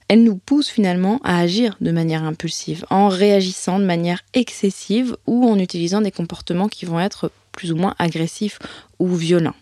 Elle 0.08 0.24
nous 0.24 0.38
pousse 0.38 0.70
finalement 0.70 1.20
à 1.24 1.38
agir 1.38 1.78
de 1.82 1.92
manière 1.92 2.24
impulsive, 2.24 2.84
en 2.90 3.10
réagissant 3.10 3.80
de 3.80 3.86
manière 3.86 4.22
excessive 4.34 5.16
ou 5.28 5.48
en 5.48 5.60
utilisant 5.60 6.02
des 6.02 6.12
comportements 6.12 6.68
qui 6.68 6.86
vont 6.86 7.00
être 7.00 7.32
plus 7.52 7.72
ou 7.72 7.76
moins 7.76 7.94
agressifs 8.00 8.58
ou 8.98 9.08
violents. 9.14 9.56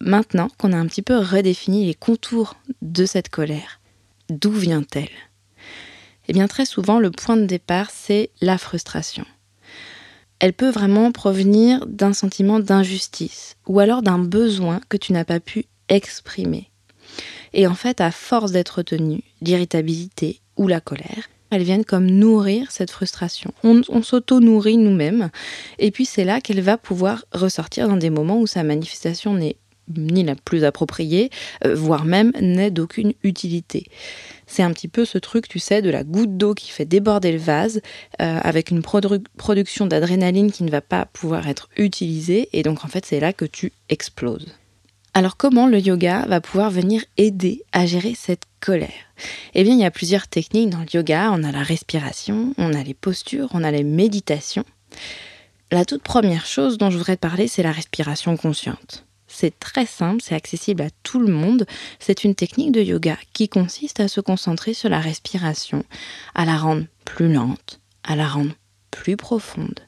Maintenant 0.00 0.48
qu'on 0.58 0.72
a 0.72 0.76
un 0.76 0.86
petit 0.86 1.02
peu 1.02 1.16
redéfini 1.16 1.86
les 1.86 1.94
contours 1.94 2.56
de 2.82 3.06
cette 3.06 3.30
colère, 3.30 3.80
D'où 4.30 4.50
vient-elle? 4.50 5.08
Eh 6.28 6.34
bien 6.34 6.48
très 6.48 6.66
souvent, 6.66 6.98
le 6.98 7.10
point 7.10 7.38
de 7.38 7.46
départ, 7.46 7.90
c'est 7.90 8.30
la 8.42 8.58
frustration. 8.58 9.24
Elle 10.38 10.52
peut 10.52 10.70
vraiment 10.70 11.10
provenir 11.12 11.86
d'un 11.86 12.12
sentiment 12.12 12.60
d'injustice 12.60 13.56
ou 13.66 13.80
alors 13.80 14.02
d'un 14.02 14.18
besoin 14.18 14.80
que 14.88 14.98
tu 14.98 15.12
n'as 15.12 15.24
pas 15.24 15.40
pu 15.40 15.64
exprimer. 15.88 16.70
Et 17.54 17.66
en 17.66 17.74
fait, 17.74 18.02
à 18.02 18.10
force 18.10 18.52
d'être 18.52 18.78
retenu, 18.78 19.22
l'irritabilité 19.40 20.40
ou 20.56 20.68
la 20.68 20.80
colère, 20.80 21.30
elles 21.50 21.62
viennent 21.62 21.86
comme 21.86 22.06
nourrir 22.06 22.70
cette 22.70 22.90
frustration. 22.90 23.52
On, 23.64 23.80
on 23.88 24.02
s'auto-nourrit 24.02 24.76
nous-mêmes, 24.76 25.30
et 25.78 25.90
puis 25.90 26.04
c'est 26.04 26.24
là 26.24 26.42
qu'elle 26.42 26.60
va 26.60 26.76
pouvoir 26.76 27.24
ressortir 27.32 27.88
dans 27.88 27.96
des 27.96 28.10
moments 28.10 28.38
où 28.38 28.46
sa 28.46 28.62
manifestation 28.62 29.32
n'est 29.32 29.56
ni 29.96 30.22
la 30.24 30.34
plus 30.34 30.64
appropriée, 30.64 31.30
euh, 31.64 31.74
voire 31.74 32.04
même 32.04 32.32
n'est 32.40 32.70
d'aucune 32.70 33.12
utilité. 33.22 33.86
C'est 34.46 34.62
un 34.62 34.72
petit 34.72 34.88
peu 34.88 35.04
ce 35.04 35.18
truc, 35.18 35.48
tu 35.48 35.58
sais, 35.58 35.82
de 35.82 35.90
la 35.90 36.04
goutte 36.04 36.36
d'eau 36.36 36.54
qui 36.54 36.70
fait 36.70 36.84
déborder 36.84 37.32
le 37.32 37.38
vase, 37.38 37.80
euh, 38.20 38.40
avec 38.42 38.70
une 38.70 38.82
production 38.82 39.86
d'adrénaline 39.86 40.50
qui 40.50 40.64
ne 40.64 40.70
va 40.70 40.80
pas 40.80 41.06
pouvoir 41.06 41.48
être 41.48 41.68
utilisée, 41.76 42.48
et 42.52 42.62
donc 42.62 42.84
en 42.84 42.88
fait 42.88 43.04
c'est 43.04 43.20
là 43.20 43.32
que 43.32 43.44
tu 43.44 43.72
exploses. 43.88 44.46
Alors 45.14 45.36
comment 45.36 45.66
le 45.66 45.80
yoga 45.80 46.26
va 46.28 46.40
pouvoir 46.40 46.70
venir 46.70 47.02
aider 47.16 47.62
à 47.72 47.86
gérer 47.86 48.14
cette 48.16 48.44
colère? 48.60 48.88
Eh 49.54 49.64
bien 49.64 49.74
il 49.74 49.80
y 49.80 49.84
a 49.84 49.90
plusieurs 49.90 50.28
techniques 50.28 50.70
dans 50.70 50.80
le 50.80 50.86
yoga, 50.94 51.30
on 51.32 51.42
a 51.42 51.50
la 51.50 51.62
respiration, 51.62 52.54
on 52.56 52.72
a 52.72 52.82
les 52.82 52.94
postures, 52.94 53.48
on 53.52 53.64
a 53.64 53.70
les 53.70 53.84
méditations. 53.84 54.64
La 55.70 55.84
toute 55.84 56.02
première 56.02 56.46
chose 56.46 56.78
dont 56.78 56.90
je 56.90 56.96
voudrais 56.96 57.16
te 57.16 57.20
parler, 57.20 57.48
c'est 57.48 57.62
la 57.62 57.72
respiration 57.72 58.36
consciente. 58.36 59.04
C'est 59.40 59.56
très 59.60 59.86
simple, 59.86 60.20
c'est 60.20 60.34
accessible 60.34 60.82
à 60.82 60.90
tout 61.04 61.20
le 61.20 61.32
monde. 61.32 61.64
C'est 62.00 62.24
une 62.24 62.34
technique 62.34 62.72
de 62.72 62.82
yoga 62.82 63.16
qui 63.32 63.48
consiste 63.48 64.00
à 64.00 64.08
se 64.08 64.20
concentrer 64.20 64.74
sur 64.74 64.88
la 64.88 64.98
respiration, 64.98 65.84
à 66.34 66.44
la 66.44 66.56
rendre 66.56 66.86
plus 67.04 67.32
lente, 67.32 67.78
à 68.02 68.16
la 68.16 68.26
rendre 68.26 68.50
plus 68.90 69.16
profonde. 69.16 69.78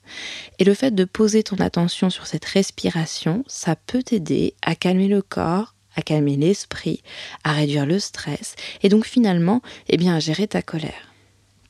Et 0.61 0.65
le 0.65 0.73
fait 0.73 0.95
de 0.95 1.05
poser 1.05 1.43
ton 1.43 1.57
attention 1.57 2.11
sur 2.11 2.29
cette 2.29 2.45
respiration, 2.45 3.43
ça 3.49 3.75
peut 3.75 4.05
t'aider 4.05 4.55
à 4.63 4.77
calmer 4.77 5.09
le 5.09 5.21
corps, 5.21 5.75
à 5.97 6.03
calmer 6.03 6.37
l'esprit, 6.37 7.03
à 7.43 7.51
réduire 7.51 7.87
le 7.87 7.99
stress 7.99 8.55
et 8.85 8.89
donc 8.89 9.05
finalement, 9.05 9.63
eh 9.89 9.97
bien, 9.97 10.15
à 10.15 10.21
gérer 10.21 10.47
ta 10.47 10.63
colère. 10.63 11.10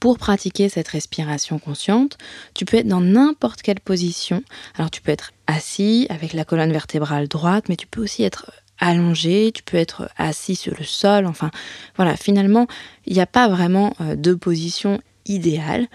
Pour 0.00 0.16
pratiquer 0.16 0.70
cette 0.70 0.88
respiration 0.88 1.58
consciente, 1.58 2.16
tu 2.54 2.64
peux 2.64 2.78
être 2.78 2.88
dans 2.88 3.02
n'importe 3.02 3.60
quelle 3.60 3.80
position. 3.80 4.42
Alors 4.76 4.90
tu 4.90 5.02
peux 5.02 5.12
être 5.12 5.32
assis 5.46 6.06
avec 6.08 6.32
la 6.32 6.46
colonne 6.46 6.72
vertébrale 6.72 7.28
droite, 7.28 7.68
mais 7.68 7.76
tu 7.76 7.86
peux 7.86 8.02
aussi 8.02 8.22
être 8.22 8.50
allongé, 8.78 9.52
tu 9.54 9.62
peux 9.62 9.76
être 9.76 10.10
assis 10.16 10.56
sur 10.56 10.74
le 10.78 10.84
sol. 10.84 11.26
Enfin, 11.26 11.50
voilà, 11.96 12.16
finalement, 12.16 12.66
il 13.06 13.12
n'y 13.12 13.20
a 13.20 13.26
pas 13.26 13.48
vraiment 13.48 13.94
euh, 14.00 14.16
de 14.16 14.32
position 14.32 15.00
idéale. 15.26 15.86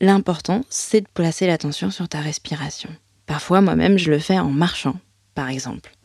L'important, 0.00 0.60
c'est 0.68 1.00
de 1.00 1.08
placer 1.12 1.46
l'attention 1.46 1.90
sur 1.90 2.06
ta 2.06 2.20
respiration. 2.20 2.90
Parfois, 3.26 3.62
moi-même, 3.62 3.96
je 3.96 4.10
le 4.10 4.18
fais 4.18 4.38
en 4.38 4.50
marchant, 4.50 4.96
par 5.34 5.48
exemple. 5.48 5.96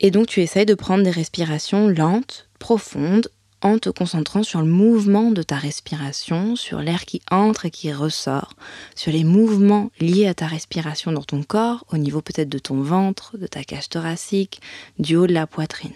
Et 0.00 0.10
donc, 0.10 0.26
tu 0.26 0.40
essayes 0.40 0.66
de 0.66 0.74
prendre 0.74 1.04
des 1.04 1.10
respirations 1.10 1.86
lentes, 1.86 2.48
profondes, 2.58 3.28
en 3.62 3.78
te 3.78 3.88
concentrant 3.88 4.42
sur 4.42 4.60
le 4.60 4.66
mouvement 4.66 5.30
de 5.30 5.42
ta 5.42 5.56
respiration, 5.56 6.56
sur 6.56 6.80
l'air 6.80 7.04
qui 7.04 7.22
entre 7.30 7.66
et 7.66 7.70
qui 7.70 7.92
ressort, 7.92 8.54
sur 8.94 9.12
les 9.12 9.24
mouvements 9.24 9.90
liés 10.00 10.26
à 10.26 10.34
ta 10.34 10.46
respiration 10.46 11.12
dans 11.12 11.22
ton 11.22 11.42
corps, 11.42 11.84
au 11.92 11.96
niveau 11.96 12.20
peut-être 12.20 12.48
de 12.48 12.58
ton 12.58 12.82
ventre, 12.82 13.38
de 13.38 13.46
ta 13.46 13.64
cage 13.64 13.88
thoracique, 13.88 14.60
du 14.98 15.16
haut 15.16 15.26
de 15.26 15.32
la 15.32 15.46
poitrine. 15.46 15.92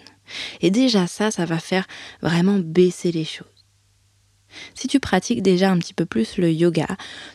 Et 0.61 0.71
déjà 0.71 1.07
ça, 1.07 1.31
ça 1.31 1.45
va 1.45 1.59
faire 1.59 1.87
vraiment 2.21 2.59
baisser 2.59 3.11
les 3.11 3.25
choses. 3.25 3.47
Si 4.73 4.87
tu 4.87 4.99
pratiques 4.99 5.41
déjà 5.41 5.69
un 5.69 5.77
petit 5.77 5.93
peu 5.93 6.05
plus 6.05 6.37
le 6.37 6.51
yoga, 6.51 6.87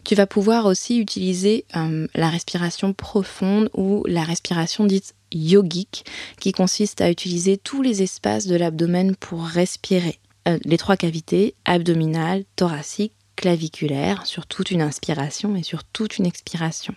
tu 0.05 0.15
vas 0.15 0.27
pouvoir 0.27 0.67
aussi 0.67 0.99
utiliser 0.99 1.67
euh, 1.77 2.07
la 2.15 2.31
respiration 2.31 2.93
profonde 2.93 3.71
ou 3.75 4.05
la 4.07 4.25
respiration 4.25 4.87
dite 4.87 5.15
yogique, 5.33 6.05
qui 6.41 6.53
consiste 6.53 7.01
à 7.01 7.11
utiliser 7.11 7.57
tous 7.57 7.83
les 7.83 8.03
espaces 8.03 8.47
de 8.47 8.57
l'abdomen 8.57 9.17
pour 9.17 9.45
respirer. 9.45 10.19
Euh, 10.49 10.59
les 10.65 10.79
trois 10.79 10.97
cavités, 10.97 11.55
abdominales, 11.65 12.45
thoracique, 12.57 13.13
claviculaire, 13.37 14.27
sur 14.27 14.47
toute 14.47 14.71
une 14.71 14.83
inspiration 14.83 15.57
et 15.57 15.63
sur 15.63 15.85
toute 15.85 16.19
une 16.19 16.27
expiration. 16.27 16.95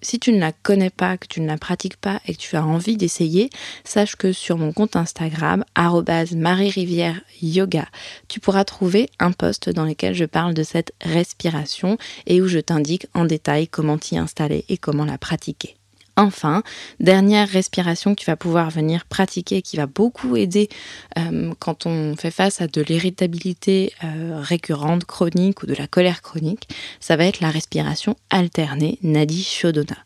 Si 0.00 0.18
tu 0.20 0.32
ne 0.32 0.38
la 0.38 0.52
connais 0.52 0.90
pas, 0.90 1.16
que 1.16 1.26
tu 1.26 1.40
ne 1.40 1.46
la 1.46 1.58
pratiques 1.58 1.96
pas 1.96 2.20
et 2.26 2.34
que 2.34 2.40
tu 2.40 2.56
as 2.56 2.64
envie 2.64 2.96
d'essayer, 2.96 3.50
sache 3.84 4.14
que 4.14 4.32
sur 4.32 4.56
mon 4.56 4.72
compte 4.72 4.96
Instagram, 4.96 5.64
Marie-Rivière 5.76 7.20
Yoga, 7.42 7.86
tu 8.28 8.38
pourras 8.38 8.64
trouver 8.64 9.10
un 9.18 9.32
post 9.32 9.70
dans 9.70 9.84
lequel 9.84 10.14
je 10.14 10.24
parle 10.24 10.54
de 10.54 10.62
cette 10.62 10.92
respiration 11.00 11.98
et 12.26 12.40
où 12.40 12.46
je 12.46 12.60
t'indique 12.60 13.06
en 13.14 13.24
détail 13.24 13.66
comment 13.66 13.98
t'y 13.98 14.16
installer 14.16 14.64
et 14.68 14.78
comment 14.78 15.04
la 15.04 15.18
pratiquer. 15.18 15.77
Enfin, 16.18 16.64
dernière 16.98 17.48
respiration 17.48 18.16
que 18.16 18.20
tu 18.20 18.26
vas 18.26 18.34
pouvoir 18.34 18.70
venir 18.70 19.04
pratiquer 19.04 19.62
qui 19.62 19.76
va 19.76 19.86
beaucoup 19.86 20.36
aider 20.36 20.68
euh, 21.16 21.52
quand 21.60 21.86
on 21.86 22.16
fait 22.16 22.32
face 22.32 22.60
à 22.60 22.66
de 22.66 22.82
l'irritabilité 22.82 23.92
euh, 24.02 24.40
récurrente, 24.40 25.04
chronique 25.04 25.62
ou 25.62 25.66
de 25.66 25.74
la 25.74 25.86
colère 25.86 26.20
chronique, 26.20 26.68
ça 26.98 27.14
va 27.14 27.24
être 27.24 27.38
la 27.38 27.50
respiration 27.50 28.16
alternée 28.30 28.98
Nadi 29.04 29.44
Shodona. 29.44 29.96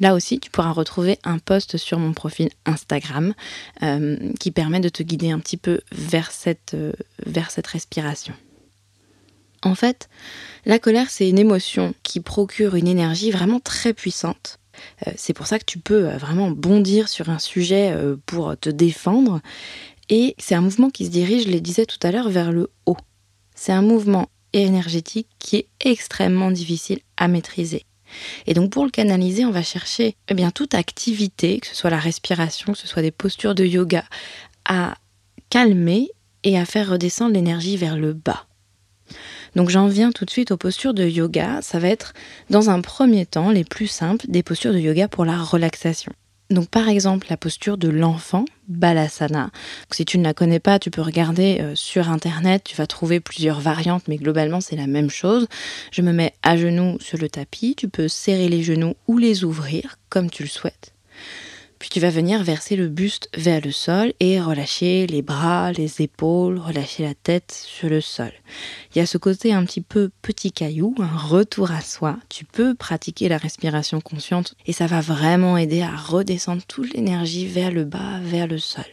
Là 0.00 0.14
aussi, 0.14 0.40
tu 0.40 0.50
pourras 0.50 0.72
retrouver 0.72 1.18
un 1.22 1.38
post 1.38 1.76
sur 1.76 1.98
mon 1.98 2.14
profil 2.14 2.48
Instagram 2.64 3.34
euh, 3.82 4.16
qui 4.40 4.52
permet 4.52 4.80
de 4.80 4.88
te 4.88 5.02
guider 5.02 5.32
un 5.32 5.38
petit 5.38 5.58
peu 5.58 5.80
vers 5.92 6.30
cette, 6.30 6.74
respiration. 7.66 8.32
En 9.62 9.74
fait, 9.74 10.08
la 10.64 10.78
colère, 10.78 11.10
c'est 11.10 11.28
une 11.28 11.38
émotion 11.38 11.92
qui 12.02 12.20
procure 12.20 12.74
une 12.74 12.88
énergie 12.88 13.30
vraiment 13.30 13.60
très 13.60 13.92
puissante 13.92 14.58
c'est 15.16 15.32
pour 15.32 15.46
ça 15.46 15.58
que 15.58 15.64
tu 15.64 15.78
peux 15.78 16.08
euh, 16.08 16.16
vraiment 16.16 16.50
bondir 16.50 17.08
sur 17.08 17.30
un 17.30 17.38
sujet 17.38 17.92
euh, 17.92 18.16
pour 18.26 18.56
te 18.56 18.70
défendre. 18.70 19.40
Et 20.08 20.34
c'est 20.38 20.54
un 20.54 20.60
mouvement 20.60 20.90
qui 20.90 21.06
se 21.06 21.10
dirige, 21.10 21.44
je 21.44 21.50
le 21.50 21.60
disais 21.60 21.86
tout 21.86 21.98
à 22.02 22.10
l'heure, 22.10 22.28
vers 22.28 22.52
le 22.52 22.70
haut. 22.86 22.96
C'est 23.54 23.72
un 23.72 23.82
mouvement 23.82 24.28
énergétique 24.52 25.28
qui 25.38 25.56
est 25.56 25.68
extrêmement 25.80 26.50
difficile 26.50 27.00
à 27.16 27.28
maîtriser. 27.28 27.84
Et 28.46 28.54
donc 28.54 28.70
pour 28.70 28.84
le 28.84 28.90
canaliser, 28.90 29.46
on 29.46 29.50
va 29.50 29.62
chercher 29.62 30.16
eh 30.28 30.34
bien, 30.34 30.50
toute 30.50 30.74
activité, 30.74 31.60
que 31.60 31.66
ce 31.66 31.74
soit 31.74 31.90
la 31.90 31.98
respiration, 31.98 32.72
que 32.72 32.78
ce 32.78 32.86
soit 32.86 33.02
des 33.02 33.10
postures 33.10 33.54
de 33.54 33.64
yoga, 33.64 34.04
à 34.66 34.96
calmer 35.48 36.10
et 36.44 36.58
à 36.58 36.64
faire 36.64 36.90
redescendre 36.90 37.32
l'énergie 37.32 37.76
vers 37.76 37.96
le 37.96 38.12
bas. 38.12 38.46
Donc 39.56 39.68
j'en 39.68 39.86
viens 39.88 40.12
tout 40.12 40.24
de 40.24 40.30
suite 40.30 40.50
aux 40.50 40.56
postures 40.56 40.94
de 40.94 41.04
yoga. 41.04 41.60
Ça 41.62 41.78
va 41.78 41.88
être 41.88 42.14
dans 42.50 42.70
un 42.70 42.80
premier 42.80 43.26
temps 43.26 43.50
les 43.50 43.64
plus 43.64 43.86
simples 43.86 44.26
des 44.28 44.42
postures 44.42 44.72
de 44.72 44.78
yoga 44.78 45.08
pour 45.08 45.24
la 45.24 45.36
relaxation. 45.38 46.12
Donc 46.52 46.68
par 46.68 46.88
exemple 46.88 47.26
la 47.30 47.36
posture 47.36 47.78
de 47.78 47.88
l'enfant, 47.88 48.44
Balasana. 48.68 49.50
si 49.90 50.04
tu 50.04 50.18
ne 50.18 50.24
la 50.24 50.34
connais 50.34 50.60
pas, 50.60 50.78
tu 50.78 50.90
peux 50.90 51.00
regarder 51.00 51.58
euh, 51.60 51.74
sur 51.74 52.10
internet, 52.10 52.62
tu 52.64 52.76
vas 52.76 52.86
trouver 52.86 53.20
plusieurs 53.20 53.60
variantes, 53.60 54.06
mais 54.06 54.16
globalement 54.16 54.60
c'est 54.60 54.76
la 54.76 54.86
même 54.86 55.10
chose. 55.10 55.46
Je 55.92 56.02
me 56.02 56.12
mets 56.12 56.34
à 56.42 56.56
genoux 56.56 56.98
sur 57.00 57.18
le 57.18 57.28
tapis, 57.28 57.74
tu 57.74 57.88
peux 57.88 58.08
serrer 58.08 58.48
les 58.48 58.62
genoux 58.62 58.94
ou 59.08 59.16
les 59.16 59.44
ouvrir 59.44 59.98
comme 60.10 60.28
tu 60.28 60.42
le 60.42 60.48
souhaites. 60.48 60.92
Puis 61.82 61.90
tu 61.90 61.98
vas 61.98 62.10
venir 62.10 62.44
verser 62.44 62.76
le 62.76 62.86
buste 62.86 63.28
vers 63.36 63.60
le 63.60 63.72
sol 63.72 64.12
et 64.20 64.40
relâcher 64.40 65.08
les 65.08 65.20
bras, 65.20 65.72
les 65.72 66.00
épaules, 66.00 66.60
relâcher 66.60 67.02
la 67.02 67.14
tête 67.14 67.50
sur 67.50 67.88
le 67.88 68.00
sol. 68.00 68.30
Il 68.94 68.98
y 68.98 69.00
a 69.00 69.06
ce 69.06 69.18
côté 69.18 69.52
un 69.52 69.64
petit 69.64 69.80
peu 69.80 70.12
petit 70.22 70.52
caillou, 70.52 70.94
un 71.00 71.16
retour 71.16 71.72
à 71.72 71.80
soi. 71.80 72.18
Tu 72.28 72.44
peux 72.44 72.76
pratiquer 72.76 73.28
la 73.28 73.36
respiration 73.36 74.00
consciente 74.00 74.54
et 74.64 74.72
ça 74.72 74.86
va 74.86 75.00
vraiment 75.00 75.58
aider 75.58 75.82
à 75.82 75.96
redescendre 75.96 76.62
toute 76.68 76.94
l'énergie 76.94 77.48
vers 77.48 77.72
le 77.72 77.82
bas, 77.82 78.20
vers 78.22 78.46
le 78.46 78.58
sol. 78.58 78.84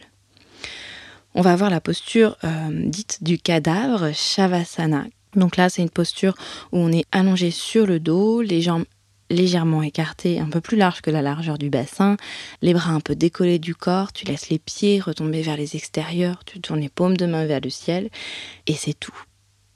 On 1.36 1.42
va 1.42 1.52
avoir 1.52 1.70
la 1.70 1.80
posture 1.80 2.38
euh, 2.42 2.70
dite 2.72 3.22
du 3.22 3.38
cadavre, 3.38 4.12
Shavasana. 4.12 5.04
Donc 5.36 5.56
là, 5.56 5.68
c'est 5.68 5.82
une 5.82 5.90
posture 5.90 6.34
où 6.72 6.78
on 6.78 6.90
est 6.90 7.04
allongé 7.12 7.52
sur 7.52 7.86
le 7.86 8.00
dos, 8.00 8.42
les 8.42 8.60
jambes 8.62 8.84
légèrement 9.30 9.82
écarté, 9.82 10.40
un 10.40 10.48
peu 10.48 10.60
plus 10.60 10.76
large 10.76 11.00
que 11.00 11.10
la 11.10 11.22
largeur 11.22 11.56
du 11.56 11.70
bassin, 11.70 12.16
les 12.60 12.74
bras 12.74 12.90
un 12.90 13.00
peu 13.00 13.14
décollés 13.14 13.58
du 13.58 13.74
corps, 13.74 14.12
tu 14.12 14.26
laisses 14.26 14.50
les 14.50 14.58
pieds 14.58 15.00
retomber 15.00 15.42
vers 15.42 15.56
les 15.56 15.76
extérieurs, 15.76 16.44
tu 16.44 16.60
tournes 16.60 16.80
les 16.80 16.88
paumes 16.88 17.16
de 17.16 17.26
main 17.26 17.46
vers 17.46 17.60
le 17.60 17.70
ciel, 17.70 18.10
et 18.66 18.74
c'est 18.74 18.98
tout. 18.98 19.16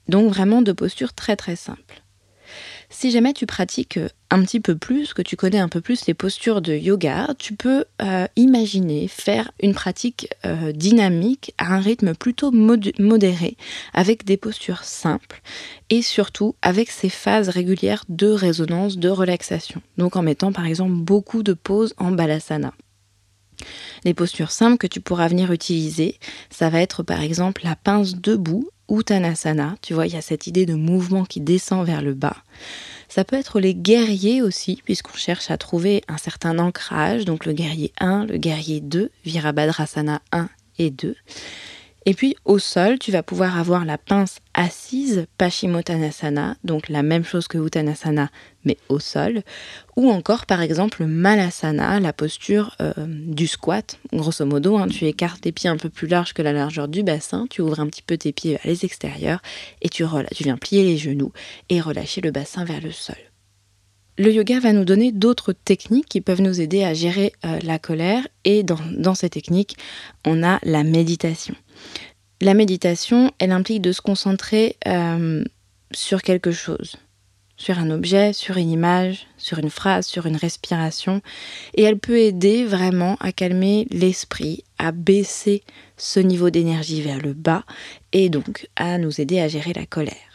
Donc 0.07 0.31
vraiment 0.31 0.61
de 0.61 0.71
postures 0.71 1.13
très 1.13 1.35
très 1.35 1.55
simples. 1.55 2.04
Si 2.89 3.11
jamais 3.11 3.33
tu 3.33 3.45
pratiques 3.45 3.97
euh, 3.97 4.09
un 4.29 4.41
petit 4.43 4.59
peu 4.59 4.75
plus, 4.75 5.13
que 5.13 5.21
tu 5.21 5.35
connais 5.35 5.59
un 5.59 5.69
peu 5.69 5.81
plus 5.81 6.05
les 6.07 6.13
postures 6.13 6.61
de 6.61 6.73
yoga, 6.73 7.33
tu 7.37 7.53
peux 7.53 7.85
euh, 8.01 8.27
imaginer 8.35 9.07
faire 9.07 9.51
une 9.61 9.73
pratique 9.73 10.29
euh, 10.45 10.71
dynamique 10.71 11.53
à 11.57 11.73
un 11.73 11.79
rythme 11.79 12.13
plutôt 12.15 12.51
modéré, 12.51 13.57
avec 13.93 14.25
des 14.25 14.37
postures 14.37 14.83
simples 14.83 15.41
et 15.89 16.01
surtout 16.01 16.55
avec 16.61 16.91
ces 16.91 17.09
phases 17.09 17.49
régulières 17.49 18.05
de 18.09 18.27
résonance, 18.27 18.97
de 18.97 19.09
relaxation. 19.09 19.81
Donc 19.97 20.15
en 20.15 20.21
mettant 20.21 20.51
par 20.51 20.65
exemple 20.65 20.93
beaucoup 20.93 21.43
de 21.43 21.53
pauses 21.53 21.93
en 21.97 22.11
balasana. 22.11 22.73
Les 24.03 24.13
postures 24.13 24.51
simples 24.51 24.77
que 24.77 24.87
tu 24.87 25.01
pourras 25.01 25.27
venir 25.27 25.51
utiliser, 25.51 26.19
ça 26.49 26.69
va 26.69 26.81
être 26.81 27.03
par 27.03 27.21
exemple 27.21 27.61
la 27.63 27.75
pince 27.75 28.15
debout 28.15 28.69
Uttanasana. 28.89 29.75
Tu 29.81 29.93
vois, 29.93 30.07
il 30.07 30.13
y 30.13 30.17
a 30.17 30.21
cette 30.21 30.47
idée 30.47 30.65
de 30.65 30.75
mouvement 30.75 31.25
qui 31.25 31.41
descend 31.41 31.85
vers 31.85 32.01
le 32.01 32.13
bas. 32.13 32.37
Ça 33.09 33.23
peut 33.23 33.35
être 33.35 33.59
les 33.59 33.75
guerriers 33.75 34.41
aussi, 34.41 34.81
puisqu'on 34.83 35.15
cherche 35.15 35.51
à 35.51 35.57
trouver 35.57 36.03
un 36.07 36.17
certain 36.17 36.59
ancrage. 36.59 37.25
Donc 37.25 37.45
le 37.45 37.53
guerrier 37.53 37.91
1, 37.99 38.25
le 38.25 38.37
guerrier 38.37 38.81
2, 38.81 39.11
Virabhadrasana 39.25 40.21
1 40.31 40.49
et 40.79 40.89
2. 40.89 41.15
Et 42.07 42.13
puis 42.13 42.35
au 42.45 42.59
sol, 42.59 42.99
tu 42.99 43.11
vas 43.11 43.23
pouvoir 43.23 43.57
avoir 43.57 43.83
la 43.83 43.97
pince 43.97 44.37
assise, 44.53 45.25
Paschimottanasana, 45.39 46.55
donc 46.63 46.87
la 46.89 47.01
même 47.01 47.23
chose 47.23 47.47
que 47.47 47.57
Uttanasana, 47.57 48.29
mais 48.63 48.77
au 48.89 48.99
sol. 48.99 49.41
Ou 49.95 50.11
encore 50.11 50.45
par 50.45 50.61
exemple 50.61 51.05
Malasana, 51.05 51.99
la 51.99 52.13
posture 52.13 52.75
euh, 52.79 52.93
du 52.97 53.47
squat. 53.47 53.97
Grosso 54.13 54.45
modo, 54.45 54.77
hein, 54.77 54.87
tu 54.87 55.05
écartes 55.05 55.41
tes 55.41 55.51
pieds 55.51 55.69
un 55.69 55.77
peu 55.77 55.89
plus 55.89 56.07
larges 56.07 56.33
que 56.33 56.43
la 56.43 56.53
largeur 56.53 56.87
du 56.87 57.01
bassin, 57.01 57.47
tu 57.49 57.61
ouvres 57.61 57.79
un 57.79 57.87
petit 57.87 58.03
peu 58.03 58.17
tes 58.17 58.31
pieds 58.31 58.51
vers 58.51 58.65
les 58.65 58.85
extérieurs 58.85 59.41
et 59.81 59.89
tu, 59.89 60.05
tu 60.35 60.43
viens 60.43 60.57
plier 60.57 60.83
les 60.83 60.97
genoux 60.97 61.31
et 61.69 61.81
relâcher 61.81 62.21
le 62.21 62.29
bassin 62.29 62.65
vers 62.65 62.81
le 62.81 62.91
sol. 62.91 63.17
Le 64.17 64.31
yoga 64.31 64.61
va 64.61 64.71
nous 64.71 64.85
donner 64.85 65.11
d'autres 65.11 65.51
techniques 65.51 66.07
qui 66.07 66.21
peuvent 66.21 66.41
nous 66.41 66.61
aider 66.61 66.83
à 66.83 66.93
gérer 66.93 67.33
euh, 67.45 67.59
la 67.63 67.79
colère. 67.79 68.25
Et 68.45 68.63
dans, 68.63 69.13
ces 69.13 69.29
techniques, 69.29 69.77
on 70.25 70.41
a 70.41 70.59
la 70.63 70.83
méditation. 70.83 71.55
La 72.39 72.53
méditation, 72.53 73.31
elle 73.39 73.51
implique 73.51 73.81
de 73.81 73.91
se 73.91 74.01
concentrer 74.01 74.77
euh, 74.87 75.43
sur 75.91 76.21
quelque 76.21 76.51
chose, 76.51 76.95
sur 77.57 77.77
un 77.77 77.91
objet, 77.91 78.31
sur 78.31 78.55
une 78.55 78.71
image, 78.71 79.27
sur 79.37 79.59
une 79.59 79.69
phrase, 79.69 80.05
sur 80.05 80.27
une 80.27 80.37
respiration, 80.37 81.21
et 81.73 81.83
elle 81.83 81.99
peut 81.99 82.19
aider 82.19 82.63
vraiment 82.63 83.17
à 83.19 83.33
calmer 83.33 83.85
l'esprit, 83.91 84.63
à 84.77 84.93
baisser 84.93 85.63
ce 85.97 86.21
niveau 86.21 86.49
d'énergie 86.49 87.01
vers 87.01 87.19
le 87.19 87.33
bas, 87.33 87.63
et 88.13 88.29
donc 88.29 88.67
à 88.75 88.97
nous 88.97 89.19
aider 89.19 89.39
à 89.39 89.47
gérer 89.47 89.73
la 89.73 89.85
colère 89.85 90.34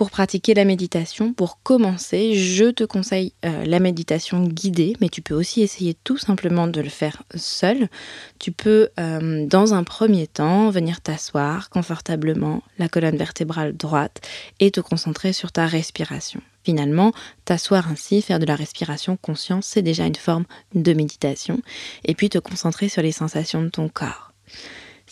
pour 0.00 0.10
pratiquer 0.10 0.54
la 0.54 0.64
méditation. 0.64 1.34
Pour 1.34 1.62
commencer, 1.62 2.32
je 2.34 2.64
te 2.70 2.84
conseille 2.84 3.34
euh, 3.44 3.66
la 3.66 3.80
méditation 3.80 4.42
guidée, 4.44 4.96
mais 5.02 5.10
tu 5.10 5.20
peux 5.20 5.34
aussi 5.34 5.60
essayer 5.60 5.92
tout 5.92 6.16
simplement 6.16 6.66
de 6.66 6.80
le 6.80 6.88
faire 6.88 7.22
seul. 7.34 7.90
Tu 8.38 8.50
peux, 8.50 8.88
euh, 8.98 9.44
dans 9.44 9.74
un 9.74 9.84
premier 9.84 10.26
temps, 10.26 10.70
venir 10.70 11.02
t'asseoir 11.02 11.68
confortablement, 11.68 12.62
la 12.78 12.88
colonne 12.88 13.18
vertébrale 13.18 13.76
droite, 13.76 14.26
et 14.58 14.70
te 14.70 14.80
concentrer 14.80 15.34
sur 15.34 15.52
ta 15.52 15.66
respiration. 15.66 16.40
Finalement, 16.64 17.12
t'asseoir 17.44 17.86
ainsi, 17.90 18.22
faire 18.22 18.38
de 18.38 18.46
la 18.46 18.56
respiration 18.56 19.18
consciente, 19.18 19.64
c'est 19.64 19.82
déjà 19.82 20.06
une 20.06 20.14
forme 20.14 20.46
de 20.74 20.94
méditation, 20.94 21.60
et 22.06 22.14
puis 22.14 22.30
te 22.30 22.38
concentrer 22.38 22.88
sur 22.88 23.02
les 23.02 23.12
sensations 23.12 23.62
de 23.62 23.68
ton 23.68 23.90
corps. 23.90 24.32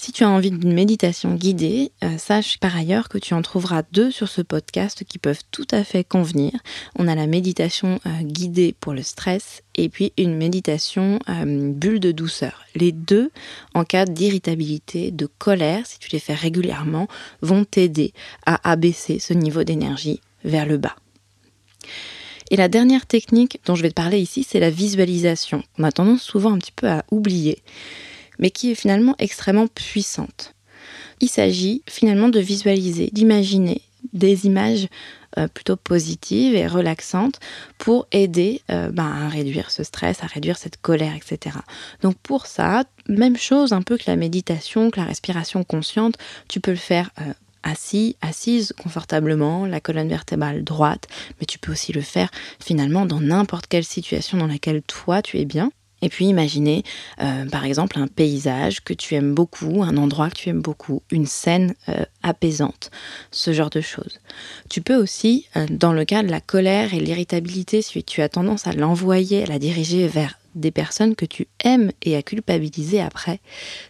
Si 0.00 0.12
tu 0.12 0.22
as 0.22 0.30
envie 0.30 0.52
d'une 0.52 0.74
méditation 0.74 1.34
guidée, 1.34 1.90
euh, 2.04 2.18
sache 2.18 2.58
par 2.58 2.76
ailleurs 2.76 3.08
que 3.08 3.18
tu 3.18 3.34
en 3.34 3.42
trouveras 3.42 3.82
deux 3.90 4.12
sur 4.12 4.28
ce 4.28 4.42
podcast 4.42 5.02
qui 5.02 5.18
peuvent 5.18 5.42
tout 5.50 5.66
à 5.72 5.82
fait 5.82 6.04
convenir. 6.04 6.52
On 6.96 7.08
a 7.08 7.16
la 7.16 7.26
méditation 7.26 7.98
euh, 8.06 8.22
guidée 8.22 8.76
pour 8.78 8.92
le 8.92 9.02
stress 9.02 9.64
et 9.74 9.88
puis 9.88 10.12
une 10.16 10.36
méditation 10.36 11.18
euh, 11.28 11.72
bulle 11.72 11.98
de 11.98 12.12
douceur. 12.12 12.64
Les 12.76 12.92
deux, 12.92 13.32
en 13.74 13.82
cas 13.82 14.04
d'irritabilité, 14.04 15.10
de 15.10 15.26
colère, 15.26 15.84
si 15.84 15.98
tu 15.98 16.10
les 16.12 16.20
fais 16.20 16.34
régulièrement, 16.34 17.08
vont 17.42 17.64
t'aider 17.64 18.12
à 18.46 18.70
abaisser 18.70 19.18
ce 19.18 19.34
niveau 19.34 19.64
d'énergie 19.64 20.20
vers 20.44 20.64
le 20.64 20.78
bas. 20.78 20.94
Et 22.52 22.56
la 22.56 22.68
dernière 22.68 23.06
technique 23.06 23.60
dont 23.66 23.74
je 23.74 23.82
vais 23.82 23.90
te 23.90 23.94
parler 23.94 24.20
ici, 24.20 24.46
c'est 24.48 24.60
la 24.60 24.70
visualisation. 24.70 25.64
On 25.76 25.82
a 25.82 25.90
tendance 25.90 26.22
souvent 26.22 26.52
un 26.52 26.58
petit 26.58 26.70
peu 26.70 26.88
à 26.88 27.04
oublier 27.10 27.58
mais 28.38 28.50
qui 28.50 28.70
est 28.70 28.74
finalement 28.74 29.14
extrêmement 29.18 29.66
puissante. 29.66 30.54
Il 31.20 31.28
s'agit 31.28 31.82
finalement 31.88 32.28
de 32.28 32.40
visualiser, 32.40 33.10
d'imaginer 33.12 33.82
des 34.12 34.46
images 34.46 34.88
euh, 35.36 35.46
plutôt 35.46 35.76
positives 35.76 36.54
et 36.54 36.66
relaxantes 36.66 37.38
pour 37.76 38.06
aider 38.12 38.62
euh, 38.70 38.90
ben, 38.90 39.06
à 39.06 39.28
réduire 39.28 39.70
ce 39.70 39.82
stress, 39.82 40.22
à 40.22 40.26
réduire 40.26 40.56
cette 40.56 40.80
colère, 40.80 41.14
etc. 41.14 41.56
Donc 42.00 42.16
pour 42.22 42.46
ça, 42.46 42.84
même 43.08 43.36
chose 43.36 43.72
un 43.72 43.82
peu 43.82 43.98
que 43.98 44.04
la 44.06 44.16
méditation, 44.16 44.90
que 44.90 44.98
la 44.98 45.06
respiration 45.06 45.64
consciente, 45.64 46.16
tu 46.48 46.60
peux 46.60 46.70
le 46.70 46.78
faire 46.78 47.10
euh, 47.20 47.32
assis, 47.62 48.16
assise 48.22 48.72
confortablement, 48.82 49.66
la 49.66 49.80
colonne 49.80 50.08
vertébrale 50.08 50.64
droite, 50.64 51.08
mais 51.40 51.46
tu 51.46 51.58
peux 51.58 51.72
aussi 51.72 51.92
le 51.92 52.00
faire 52.00 52.30
finalement 52.58 53.04
dans 53.04 53.20
n'importe 53.20 53.66
quelle 53.66 53.84
situation 53.84 54.38
dans 54.38 54.46
laquelle 54.46 54.82
toi 54.82 55.20
tu 55.20 55.38
es 55.38 55.44
bien. 55.44 55.70
Et 56.02 56.08
puis 56.08 56.26
imaginer 56.26 56.84
euh, 57.20 57.46
par 57.46 57.64
exemple 57.64 57.98
un 57.98 58.06
paysage 58.06 58.82
que 58.82 58.94
tu 58.94 59.14
aimes 59.14 59.34
beaucoup, 59.34 59.82
un 59.82 59.96
endroit 59.96 60.30
que 60.30 60.36
tu 60.36 60.48
aimes 60.48 60.60
beaucoup, 60.60 61.02
une 61.10 61.26
scène 61.26 61.74
euh, 61.88 62.04
apaisante, 62.22 62.90
ce 63.30 63.52
genre 63.52 63.70
de 63.70 63.80
choses. 63.80 64.20
Tu 64.70 64.80
peux 64.80 64.94
aussi, 64.94 65.46
euh, 65.56 65.66
dans 65.70 65.92
le 65.92 66.04
cas 66.04 66.22
de 66.22 66.28
la 66.28 66.40
colère 66.40 66.94
et 66.94 67.00
l'irritabilité, 67.00 67.82
si 67.82 68.02
tu 68.04 68.22
as 68.22 68.28
tendance 68.28 68.66
à 68.66 68.72
l'envoyer, 68.72 69.42
à 69.42 69.46
la 69.46 69.58
diriger 69.58 70.06
vers 70.06 70.38
des 70.54 70.70
personnes 70.70 71.14
que 71.14 71.26
tu 71.26 71.46
aimes 71.64 71.90
et 72.02 72.16
à 72.16 72.22
culpabiliser 72.22 73.00
après, 73.00 73.40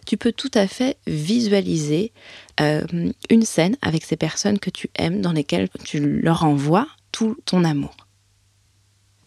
tu 0.05 0.17
peux 0.17 0.31
tout 0.31 0.51
à 0.53 0.67
fait 0.67 0.97
visualiser 1.07 2.11
une 2.59 3.43
scène 3.43 3.77
avec 3.81 4.03
ces 4.03 4.17
personnes 4.17 4.59
que 4.59 4.69
tu 4.69 4.89
aimes 4.95 5.21
dans 5.21 5.31
lesquelles 5.31 5.69
tu 5.85 5.99
leur 6.21 6.43
envoies 6.43 6.85
tout 7.11 7.37
ton 7.45 7.63
amour 7.63 8.08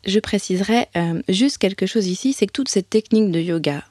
je 0.04 0.18
préciserai 0.18 0.86
euh, 0.96 1.22
juste 1.28 1.58
quelque 1.58 1.86
chose 1.86 2.06
ici, 2.06 2.32
c'est 2.32 2.46
que 2.46 2.52
toutes 2.52 2.68
ces 2.68 2.82
techniques 2.82 3.30
de 3.30 3.40
yoga, 3.40 3.84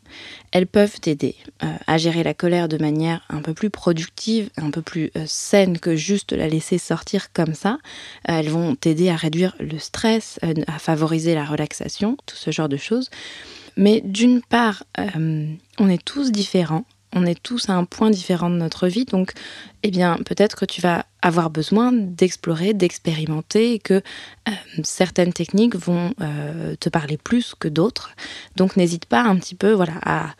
elles 0.52 0.68
peuvent 0.68 1.00
t'aider 1.00 1.36
euh, 1.64 1.68
à 1.88 1.98
gérer 1.98 2.24
la 2.24 2.34
colère 2.34 2.68
de 2.68 2.78
manière 2.78 3.24
un 3.30 3.42
peu 3.42 3.54
plus 3.54 3.70
productive, 3.70 4.50
un 4.58 4.72
peu 4.72 4.82
plus 4.82 5.12
euh, 5.16 5.24
saine 5.26 5.80
que 5.80 5.96
juste 5.96 6.34
la 6.34 6.48
laisser 6.48 6.78
sortir 6.78 7.32
comme 7.32 7.54
ça. 7.54 7.78
elles 8.26 8.50
vont 8.50 8.76
t'aider 8.76 9.10
à 9.10 9.16
réduire 9.16 9.56
le 9.60 9.80
stress, 9.80 10.40
à 10.68 10.80
favoriser 10.80 11.36
la 11.36 11.46
relaxation, 11.46 12.18
tout 12.26 12.36
ce 12.36 12.52
genre 12.52 12.70
de 12.70 12.78
choses. 12.78 13.10
Mais 13.78 14.02
d'une 14.02 14.42
part, 14.42 14.84
on 14.98 15.90
est 15.90 16.04
tous 16.04 16.32
différents 16.32 16.86
on 17.14 17.26
est 17.26 17.42
tous 17.42 17.70
à 17.70 17.74
un 17.74 17.86
point 17.86 18.10
différent 18.10 18.50
de 18.50 18.56
notre 18.56 18.88
vie, 18.88 19.06
donc 19.06 19.34
eh 19.84 19.92
bien 19.92 20.18
peut-être 20.26 20.56
que 20.56 20.66
tu 20.66 20.82
vas 20.82 21.06
avoir 21.22 21.50
besoin 21.50 21.92
d'explorer, 21.92 22.74
d'expérimenter, 22.74 23.74
et 23.74 23.80
que 23.80 23.96
euh, 23.96 24.52
certaines 24.84 25.34
techniques 25.34 25.76
vont 25.76 26.14
euh, 26.22 26.76
te 26.80 26.90
parler 26.90 27.18
plus 27.18 27.54
que 27.56 27.68
d'autres. 27.68 28.12
Donc 28.56 28.76
n'hésite 28.78 29.06
pas 29.06 29.22
un 29.22 29.36
petit 29.38 29.56
peu, 29.56 29.72
voilà, 29.72 29.94
à, 30.06 30.34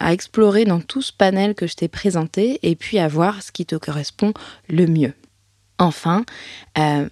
explorer 0.00 0.64
dans 0.64 0.80
tout 0.80 1.02
ce 1.02 1.12
panel 1.12 1.54
que 1.54 1.66
je 1.66 1.74
t'ai 1.74 1.88
présenté, 1.88 2.58
et 2.62 2.74
puis 2.74 2.98
à 2.98 3.06
voir 3.06 3.42
ce 3.42 3.52
qui 3.52 3.66
te 3.66 3.76
correspond 3.76 4.32
le 4.68 4.86
mieux. 4.86 5.12
Enfin, 5.78 6.24
euh, 6.78 7.06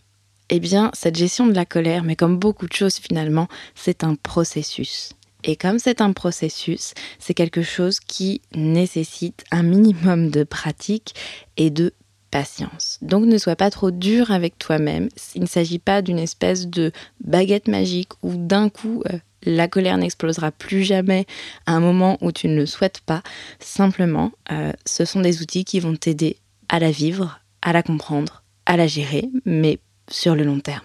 eh 0.49 0.61
bien, 0.61 0.91
cette 0.95 1.17
gestion 1.17 1.47
de 1.47 1.53
la 1.53 1.67
colère, 1.67 2.03
mais 2.03 2.17
comme 2.17 2.39
beaucoup 2.39 2.67
de 2.67 2.73
choses 2.73 2.97
finalement, 2.97 3.47
c'est 3.75 4.05
un 4.05 4.15
processus. 4.15 5.13
Et 5.45 5.57
comme 5.57 5.79
c'est 5.79 6.01
un 6.01 6.13
processus, 6.13 6.95
c'est 7.19 7.35
quelque 7.35 7.63
chose 7.63 8.01
qui 8.01 8.41
nécessite 8.55 9.45
un 9.51 9.63
minimum 9.63 10.31
de 10.31 10.43
pratique 10.43 11.15
et 11.57 11.71
de 11.71 11.93
patience. 12.31 12.99
Donc 13.03 13.27
ne 13.27 13.39
sois 13.39 13.55
pas 13.55 13.71
trop 13.71 13.91
dur 13.91 14.33
avec 14.33 14.59
toi-même. 14.59 15.09
Il 15.37 15.43
ne 15.43 15.47
s'agit 15.47 15.79
pas 15.79 16.03
d'une 16.03 16.19
espèce 16.19 16.67
de 16.67 16.91
baguette 17.23 17.69
magique 17.69 18.09
où 18.23 18.35
d'un 18.35 18.71
coup 18.71 19.03
euh, 19.13 19.19
la 19.45 19.69
colère 19.69 19.99
n'explosera 19.99 20.51
plus 20.51 20.83
jamais 20.83 21.27
à 21.67 21.75
un 21.75 21.81
moment 21.81 22.19
où 22.23 22.33
tu 22.33 22.49
ne 22.49 22.57
le 22.57 22.67
souhaites 22.67 23.03
pas. 23.03 23.23
Simplement, 23.61 24.33
euh, 24.51 24.73
ce 24.87 25.05
sont 25.05 25.21
des 25.21 25.43
outils 25.43 25.65
qui 25.65 25.79
vont 25.79 25.95
t'aider 25.95 26.39
à 26.69 26.79
la 26.79 26.91
vivre, 26.91 27.41
à 27.63 27.73
la 27.73 27.83
comprendre, 27.83 28.43
à 28.67 28.77
la 28.77 28.87
gérer, 28.87 29.29
mais 29.45 29.79
sur 30.11 30.35
le 30.35 30.45
long 30.45 30.61
terme. 30.61 30.83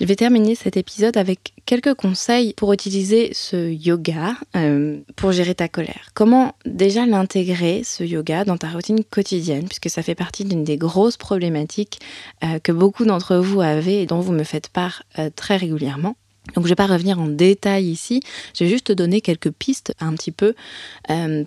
Je 0.00 0.06
vais 0.06 0.16
terminer 0.16 0.56
cet 0.56 0.76
épisode 0.76 1.16
avec 1.16 1.52
quelques 1.66 1.94
conseils 1.94 2.52
pour 2.54 2.72
utiliser 2.72 3.30
ce 3.32 3.70
yoga 3.70 4.34
euh, 4.56 4.98
pour 5.14 5.30
gérer 5.30 5.54
ta 5.54 5.68
colère. 5.68 6.08
Comment 6.14 6.56
déjà 6.66 7.06
l'intégrer, 7.06 7.82
ce 7.84 8.02
yoga, 8.02 8.44
dans 8.44 8.56
ta 8.56 8.70
routine 8.70 9.04
quotidienne, 9.04 9.68
puisque 9.68 9.88
ça 9.88 10.02
fait 10.02 10.16
partie 10.16 10.44
d'une 10.44 10.64
des 10.64 10.76
grosses 10.76 11.16
problématiques 11.16 12.00
euh, 12.42 12.58
que 12.58 12.72
beaucoup 12.72 13.04
d'entre 13.04 13.36
vous 13.36 13.60
avez 13.60 14.02
et 14.02 14.06
dont 14.06 14.18
vous 14.18 14.32
me 14.32 14.42
faites 14.42 14.68
part 14.68 15.04
euh, 15.20 15.30
très 15.34 15.56
régulièrement. 15.56 16.16
Donc 16.56 16.64
je 16.64 16.66
ne 16.66 16.68
vais 16.70 16.74
pas 16.74 16.88
revenir 16.88 17.20
en 17.20 17.28
détail 17.28 17.84
ici, 17.84 18.20
je 18.58 18.64
vais 18.64 18.70
juste 18.70 18.88
te 18.88 18.92
donner 18.92 19.20
quelques 19.20 19.50
pistes 19.50 19.94
un 20.00 20.12
petit 20.12 20.30
peu 20.30 20.54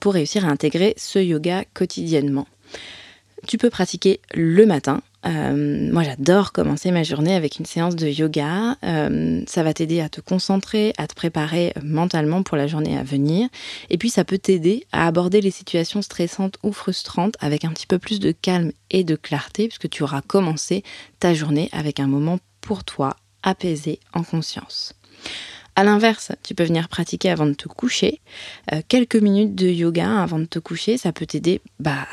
pour 0.01 0.13
réussir 0.13 0.43
à 0.43 0.49
intégrer 0.49 0.95
ce 0.97 1.19
yoga 1.19 1.65
quotidiennement. 1.75 2.47
Tu 3.45 3.59
peux 3.59 3.69
pratiquer 3.69 4.19
le 4.33 4.65
matin, 4.65 5.03
euh, 5.25 5.91
moi, 5.91 6.03
j'adore 6.03 6.51
commencer 6.51 6.91
ma 6.91 7.03
journée 7.03 7.35
avec 7.35 7.59
une 7.59 7.65
séance 7.65 7.95
de 7.95 8.07
yoga. 8.07 8.77
Euh, 8.83 9.41
ça 9.47 9.63
va 9.63 9.73
t'aider 9.73 9.99
à 9.99 10.09
te 10.09 10.21
concentrer, 10.21 10.93
à 10.97 11.07
te 11.07 11.15
préparer 11.15 11.73
mentalement 11.83 12.43
pour 12.43 12.57
la 12.57 12.67
journée 12.67 12.97
à 12.97 13.03
venir. 13.03 13.49
Et 13.89 13.97
puis, 13.97 14.09
ça 14.09 14.23
peut 14.23 14.37
t'aider 14.37 14.85
à 14.91 15.07
aborder 15.07 15.41
les 15.41 15.51
situations 15.51 16.01
stressantes 16.01 16.57
ou 16.63 16.71
frustrantes 16.71 17.35
avec 17.39 17.65
un 17.65 17.69
petit 17.69 17.87
peu 17.87 17.99
plus 17.99 18.19
de 18.19 18.31
calme 18.31 18.71
et 18.91 19.03
de 19.03 19.15
clarté, 19.15 19.67
puisque 19.67 19.89
tu 19.89 20.03
auras 20.03 20.21
commencé 20.21 20.83
ta 21.19 21.33
journée 21.33 21.69
avec 21.71 21.99
un 21.99 22.07
moment 22.07 22.39
pour 22.61 22.83
toi, 22.83 23.15
apaisé, 23.43 23.99
en 24.13 24.23
conscience. 24.23 24.93
À 25.75 25.83
l'inverse, 25.83 26.31
tu 26.41 26.55
peux 26.55 26.63
venir 26.63 26.89
pratiquer 26.89 27.29
avant 27.29 27.45
de 27.45 27.53
te 27.53 27.67
coucher. 27.67 28.19
Euh, 28.73 28.81
quelques 28.87 29.15
minutes 29.15 29.53
de 29.53 29.67
yoga 29.67 30.21
avant 30.21 30.39
de 30.39 30.45
te 30.45 30.57
coucher, 30.57 30.97
ça 30.97 31.11
peut 31.11 31.27
t'aider 31.27 31.61
bah, 31.79 32.07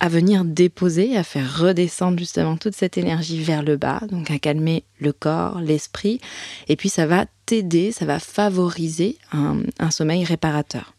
à 0.00 0.08
venir 0.08 0.44
déposer, 0.44 1.16
à 1.16 1.22
faire 1.22 1.58
redescendre 1.58 2.18
justement 2.18 2.56
toute 2.56 2.74
cette 2.74 2.98
énergie 2.98 3.42
vers 3.42 3.62
le 3.62 3.76
bas, 3.76 4.00
donc 4.10 4.30
à 4.30 4.38
calmer 4.38 4.84
le 4.98 5.12
corps, 5.12 5.60
l'esprit, 5.60 6.20
et 6.68 6.76
puis 6.76 6.88
ça 6.88 7.06
va 7.06 7.26
t'aider, 7.46 7.92
ça 7.92 8.04
va 8.04 8.18
favoriser 8.18 9.18
un, 9.32 9.90
sommeil 9.90 10.24
réparateur. 10.24 10.94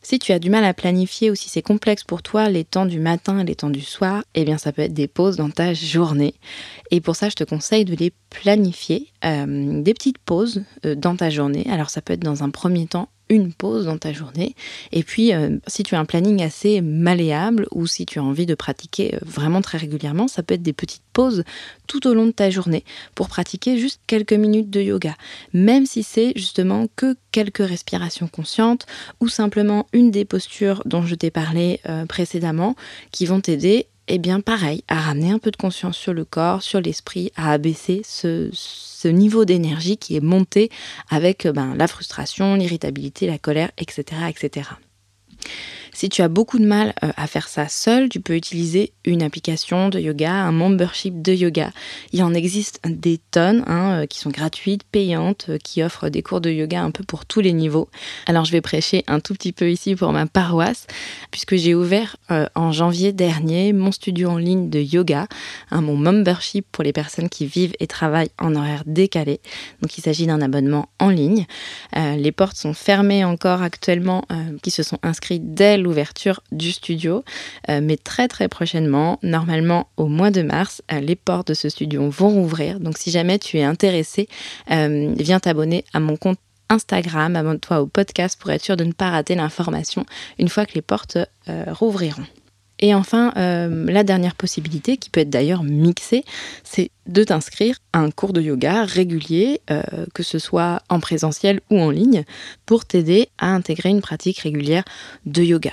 Si 0.00 0.18
tu 0.18 0.32
as 0.32 0.38
du 0.38 0.48
mal 0.48 0.64
à 0.64 0.74
planifier 0.74 1.30
ou 1.30 1.34
si 1.34 1.48
c'est 1.48 1.60
complexe 1.60 2.04
pour 2.04 2.22
toi 2.22 2.48
les 2.48 2.64
temps 2.64 2.86
du 2.86 3.00
matin 3.00 3.40
et 3.40 3.44
les 3.44 3.56
temps 3.56 3.68
du 3.68 3.80
soir, 3.80 4.22
eh 4.34 4.44
bien 4.44 4.56
ça 4.56 4.72
peut 4.72 4.82
être 4.82 4.94
des 4.94 5.08
pauses 5.08 5.36
dans 5.36 5.50
ta 5.50 5.74
journée. 5.74 6.34
Et 6.90 7.00
pour 7.00 7.16
ça, 7.16 7.28
je 7.28 7.34
te 7.34 7.44
conseille 7.44 7.84
de 7.84 7.94
les 7.94 8.12
planifier, 8.30 9.12
euh, 9.24 9.82
des 9.82 9.92
petites 9.92 10.18
pauses 10.18 10.62
euh, 10.86 10.94
dans 10.94 11.16
ta 11.16 11.30
journée. 11.30 11.66
Alors 11.68 11.90
ça 11.90 12.00
peut 12.00 12.12
être 12.12 12.22
dans 12.22 12.44
un 12.44 12.50
premier 12.50 12.86
temps 12.86 13.08
une 13.28 13.52
pause 13.52 13.86
dans 13.86 13.98
ta 13.98 14.12
journée. 14.12 14.54
Et 14.92 15.02
puis, 15.02 15.32
euh, 15.32 15.58
si 15.66 15.82
tu 15.82 15.94
as 15.94 16.00
un 16.00 16.04
planning 16.04 16.42
assez 16.42 16.80
malléable 16.80 17.66
ou 17.72 17.86
si 17.86 18.06
tu 18.06 18.18
as 18.18 18.22
envie 18.22 18.46
de 18.46 18.54
pratiquer 18.54 19.14
euh, 19.14 19.18
vraiment 19.24 19.62
très 19.62 19.78
régulièrement, 19.78 20.28
ça 20.28 20.42
peut 20.42 20.54
être 20.54 20.62
des 20.62 20.72
petites 20.72 21.02
pauses 21.12 21.44
tout 21.86 22.06
au 22.06 22.14
long 22.14 22.26
de 22.26 22.32
ta 22.32 22.50
journée 22.50 22.84
pour 23.14 23.28
pratiquer 23.28 23.78
juste 23.78 24.00
quelques 24.06 24.32
minutes 24.32 24.70
de 24.70 24.80
yoga. 24.80 25.14
Même 25.52 25.86
si 25.86 26.02
c'est 26.02 26.32
justement 26.36 26.86
que 26.96 27.16
quelques 27.32 27.66
respirations 27.66 28.28
conscientes 28.28 28.86
ou 29.20 29.28
simplement 29.28 29.86
une 29.92 30.10
des 30.10 30.24
postures 30.24 30.82
dont 30.86 31.02
je 31.02 31.14
t'ai 31.14 31.30
parlé 31.30 31.80
euh, 31.88 32.06
précédemment 32.06 32.76
qui 33.12 33.26
vont 33.26 33.40
t'aider 33.40 33.86
eh 34.08 34.18
bien 34.18 34.40
pareil, 34.40 34.82
à 34.88 35.00
ramener 35.00 35.30
un 35.30 35.38
peu 35.38 35.50
de 35.50 35.56
conscience 35.56 35.96
sur 35.96 36.12
le 36.12 36.24
corps, 36.24 36.62
sur 36.62 36.80
l'esprit, 36.80 37.30
à 37.36 37.52
abaisser 37.52 38.02
ce, 38.04 38.50
niveau 39.06 39.44
d'énergie 39.44 39.96
qui 39.96 40.16
est 40.16 40.20
monté 40.20 40.70
avec 41.08 41.46
ben, 41.46 41.74
la 41.76 41.86
frustration, 41.86 42.54
l'irritabilité, 42.56 43.26
la 43.26 43.38
colère, 43.38 43.70
etc. 43.78 44.04
etc. 44.28 44.70
Si 45.98 46.08
tu 46.08 46.22
as 46.22 46.28
beaucoup 46.28 46.60
de 46.60 46.64
mal 46.64 46.94
euh, 47.02 47.10
à 47.16 47.26
faire 47.26 47.48
ça 47.48 47.66
seul, 47.66 48.08
tu 48.08 48.20
peux 48.20 48.36
utiliser 48.36 48.92
une 49.04 49.20
application 49.20 49.88
de 49.88 49.98
yoga, 49.98 50.32
un 50.32 50.52
membership 50.52 51.22
de 51.22 51.32
yoga. 51.32 51.72
Il 52.12 52.22
en 52.22 52.34
existe 52.34 52.80
des 52.84 53.18
tonnes 53.32 53.64
hein, 53.66 54.02
euh, 54.02 54.06
qui 54.06 54.20
sont 54.20 54.30
gratuites, 54.30 54.84
payantes, 54.84 55.46
euh, 55.48 55.58
qui 55.58 55.82
offrent 55.82 56.08
des 56.08 56.22
cours 56.22 56.40
de 56.40 56.50
yoga 56.50 56.82
un 56.82 56.92
peu 56.92 57.02
pour 57.02 57.26
tous 57.26 57.40
les 57.40 57.52
niveaux. 57.52 57.88
Alors 58.26 58.44
je 58.44 58.52
vais 58.52 58.60
prêcher 58.60 59.02
un 59.08 59.18
tout 59.18 59.34
petit 59.34 59.50
peu 59.50 59.72
ici 59.72 59.96
pour 59.96 60.12
ma 60.12 60.26
paroisse, 60.26 60.86
puisque 61.32 61.56
j'ai 61.56 61.74
ouvert 61.74 62.16
en 62.54 62.70
janvier 62.70 63.12
dernier 63.12 63.72
mon 63.72 63.90
studio 63.90 64.28
en 64.28 64.38
ligne 64.38 64.70
de 64.70 64.78
yoga, 64.78 65.26
hein, 65.72 65.80
mon 65.80 65.96
membership 65.96 66.64
pour 66.70 66.84
les 66.84 66.92
personnes 66.92 67.28
qui 67.28 67.46
vivent 67.46 67.74
et 67.80 67.88
travaillent 67.88 68.30
en 68.38 68.54
horaire 68.54 68.84
décalé. 68.86 69.40
Donc 69.82 69.98
il 69.98 70.02
s'agit 70.02 70.26
d'un 70.26 70.42
abonnement 70.42 70.90
en 71.00 71.08
ligne. 71.08 71.46
les 71.96 72.30
portes 72.30 72.56
sont 72.56 72.74
fermées 72.74 73.24
encore 73.24 73.62
actuellement, 73.62 74.24
qui 74.62 74.70
se 74.70 74.84
sont 74.84 74.98
inscrites 75.02 75.54
dès 75.54 75.76
l'ouverture 75.88 76.40
du 76.52 76.70
studio. 76.70 77.24
Euh, 77.68 77.80
mais 77.82 77.96
très 77.96 78.28
très 78.28 78.48
prochainement, 78.48 79.18
normalement 79.22 79.88
au 79.96 80.06
mois 80.06 80.30
de 80.30 80.42
mars, 80.42 80.82
euh, 80.92 81.00
les 81.00 81.16
portes 81.16 81.48
de 81.48 81.54
ce 81.54 81.68
studio 81.68 82.08
vont 82.08 82.28
rouvrir. 82.28 82.78
Donc 82.80 82.98
si 82.98 83.10
jamais 83.10 83.38
tu 83.38 83.58
es 83.58 83.64
intéressé, 83.64 84.28
euh, 84.70 85.12
viens 85.16 85.40
t'abonner 85.40 85.84
à 85.92 86.00
mon 86.00 86.16
compte 86.16 86.38
Instagram, 86.70 87.34
abonne-toi 87.34 87.80
au 87.80 87.86
podcast 87.86 88.38
pour 88.38 88.50
être 88.50 88.62
sûr 88.62 88.76
de 88.76 88.84
ne 88.84 88.92
pas 88.92 89.10
rater 89.10 89.34
l'information 89.34 90.04
une 90.38 90.50
fois 90.50 90.66
que 90.66 90.74
les 90.74 90.82
portes 90.82 91.16
rouvriront. 91.46 92.26
Et 92.80 92.94
enfin, 92.94 93.32
la 93.34 94.04
dernière 94.04 94.34
possibilité, 94.34 94.96
qui 94.96 95.10
peut 95.10 95.20
être 95.20 95.30
d'ailleurs 95.30 95.64
mixée, 95.64 96.24
c'est 96.64 96.90
de 97.06 97.24
t'inscrire 97.24 97.76
à 97.92 97.98
un 97.98 98.10
cours 98.10 98.32
de 98.32 98.40
yoga 98.40 98.84
régulier, 98.84 99.60
que 100.14 100.22
ce 100.22 100.38
soit 100.38 100.82
en 100.88 101.00
présentiel 101.00 101.60
ou 101.70 101.80
en 101.80 101.90
ligne, 101.90 102.24
pour 102.66 102.84
t'aider 102.84 103.28
à 103.38 103.48
intégrer 103.48 103.88
une 103.88 104.00
pratique 104.00 104.38
régulière 104.38 104.84
de 105.26 105.42
yoga. 105.42 105.72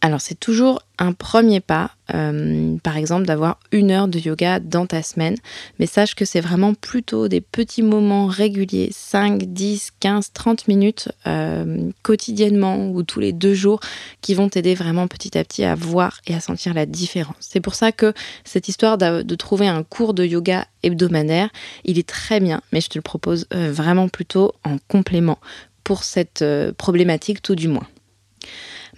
Alors 0.00 0.20
c'est 0.20 0.38
toujours 0.38 0.82
un 0.98 1.12
premier 1.12 1.60
pas 1.60 1.92
euh, 2.14 2.76
par 2.82 2.96
exemple, 2.96 3.26
d'avoir 3.26 3.58
une 3.70 3.90
heure 3.90 4.08
de 4.08 4.18
yoga 4.18 4.60
dans 4.60 4.86
ta 4.86 5.02
semaine. 5.02 5.36
Mais 5.78 5.86
sache 5.86 6.14
que 6.14 6.24
c'est 6.24 6.40
vraiment 6.40 6.74
plutôt 6.74 7.28
des 7.28 7.40
petits 7.40 7.82
moments 7.82 8.26
réguliers, 8.26 8.90
5, 8.92 9.44
10, 9.44 9.92
15, 10.00 10.32
30 10.32 10.68
minutes 10.68 11.08
euh, 11.26 11.90
quotidiennement 12.02 12.88
ou 12.88 13.02
tous 13.02 13.20
les 13.20 13.32
deux 13.32 13.54
jours 13.54 13.80
qui 14.20 14.34
vont 14.34 14.48
t'aider 14.48 14.74
vraiment 14.74 15.08
petit 15.08 15.36
à 15.38 15.44
petit 15.44 15.64
à 15.64 15.74
voir 15.74 16.20
et 16.26 16.34
à 16.34 16.40
sentir 16.40 16.74
la 16.74 16.86
différence. 16.86 17.36
C'est 17.40 17.60
pour 17.60 17.74
ça 17.74 17.92
que 17.92 18.12
cette 18.44 18.68
histoire 18.68 18.98
de 18.98 19.34
trouver 19.34 19.68
un 19.68 19.82
cours 19.82 20.14
de 20.14 20.24
yoga 20.24 20.66
hebdomadaire, 20.82 21.48
il 21.84 21.98
est 21.98 22.08
très 22.08 22.40
bien, 22.40 22.60
mais 22.72 22.80
je 22.80 22.88
te 22.88 22.98
le 22.98 23.02
propose 23.02 23.46
euh, 23.54 23.72
vraiment 23.72 24.08
plutôt 24.08 24.52
en 24.64 24.76
complément 24.88 25.38
pour 25.84 26.04
cette 26.04 26.44
problématique 26.76 27.42
tout 27.42 27.56
du 27.56 27.66
moins. 27.66 27.86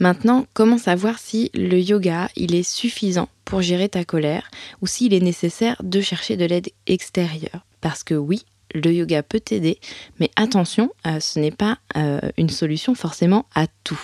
Maintenant, 0.00 0.46
comment 0.54 0.78
savoir 0.78 1.18
si 1.18 1.50
le 1.54 1.78
yoga, 1.78 2.28
il 2.36 2.54
est 2.54 2.68
suffisant 2.68 3.28
pour 3.44 3.62
gérer 3.62 3.88
ta 3.88 4.04
colère 4.04 4.50
ou 4.82 4.86
s'il 4.86 5.14
est 5.14 5.20
nécessaire 5.20 5.80
de 5.84 6.00
chercher 6.00 6.36
de 6.36 6.44
l'aide 6.44 6.70
extérieure? 6.86 7.64
Parce 7.80 8.02
que 8.02 8.14
oui, 8.14 8.44
le 8.74 8.92
yoga 8.92 9.22
peut 9.22 9.40
t'aider, 9.40 9.78
mais 10.18 10.30
attention, 10.34 10.90
euh, 11.06 11.20
ce 11.20 11.38
n'est 11.38 11.52
pas 11.52 11.78
euh, 11.96 12.20
une 12.36 12.50
solution 12.50 12.94
forcément 12.94 13.46
à 13.54 13.66
tout. 13.84 14.00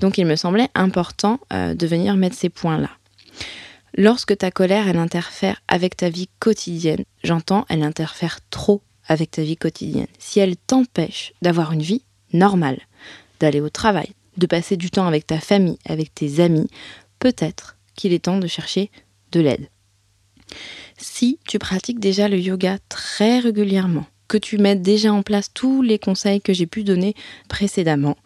Donc 0.00 0.18
il 0.18 0.26
me 0.26 0.36
semblait 0.36 0.68
important 0.74 1.38
euh, 1.52 1.74
de 1.74 1.86
venir 1.86 2.16
mettre 2.16 2.36
ces 2.36 2.48
points-là. 2.48 2.90
Lorsque 3.96 4.36
ta 4.36 4.50
colère, 4.50 4.88
elle 4.88 4.98
interfère 4.98 5.62
avec 5.68 5.96
ta 5.96 6.08
vie 6.08 6.28
quotidienne, 6.40 7.04
j'entends, 7.22 7.66
elle 7.68 7.82
interfère 7.82 8.38
trop 8.50 8.82
avec 9.06 9.30
ta 9.30 9.42
vie 9.42 9.56
quotidienne. 9.56 10.06
Si 10.18 10.40
elle 10.40 10.56
t'empêche 10.56 11.32
d'avoir 11.42 11.72
une 11.72 11.82
vie 11.82 12.02
normale, 12.32 12.80
d'aller 13.40 13.60
au 13.60 13.70
travail, 13.70 14.12
de 14.36 14.46
passer 14.46 14.76
du 14.76 14.90
temps 14.90 15.06
avec 15.06 15.26
ta 15.26 15.40
famille, 15.40 15.78
avec 15.86 16.14
tes 16.14 16.40
amis, 16.40 16.68
peut-être 17.18 17.76
qu'il 17.94 18.12
est 18.12 18.24
temps 18.24 18.38
de 18.38 18.46
chercher 18.46 18.90
de 19.32 19.40
l'aide. 19.40 19.68
Si 20.98 21.38
tu 21.46 21.58
pratiques 21.58 22.00
déjà 22.00 22.28
le 22.28 22.38
yoga 22.38 22.78
très 22.88 23.38
régulièrement, 23.38 24.06
que 24.28 24.38
tu 24.38 24.58
mettes 24.58 24.82
déjà 24.82 25.12
en 25.12 25.22
place 25.22 25.52
tous 25.52 25.82
les 25.82 25.98
conseils 25.98 26.40
que 26.40 26.52
j'ai 26.52 26.66
pu 26.66 26.84
donner 26.84 27.14
précédemment, 27.48 28.16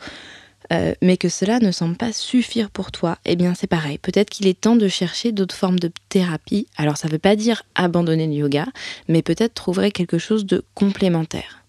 euh, 0.72 0.94
mais 1.02 1.16
que 1.16 1.28
cela 1.28 1.58
ne 1.58 1.70
semble 1.72 1.96
pas 1.96 2.12
suffire 2.12 2.70
pour 2.70 2.90
toi, 2.90 3.18
eh 3.24 3.36
bien 3.36 3.54
c'est 3.54 3.66
pareil. 3.66 3.98
Peut-être 3.98 4.30
qu'il 4.30 4.46
est 4.46 4.60
temps 4.60 4.76
de 4.76 4.88
chercher 4.88 5.32
d'autres 5.32 5.54
formes 5.54 5.78
de 5.78 5.90
thérapie. 6.08 6.66
Alors 6.76 6.96
ça 6.96 7.08
ne 7.08 7.12
veut 7.12 7.18
pas 7.18 7.36
dire 7.36 7.62
abandonner 7.74 8.26
le 8.26 8.32
yoga, 8.32 8.66
mais 9.08 9.22
peut-être 9.22 9.54
trouver 9.54 9.90
quelque 9.90 10.18
chose 10.18 10.46
de 10.46 10.64
complémentaire. 10.74 11.63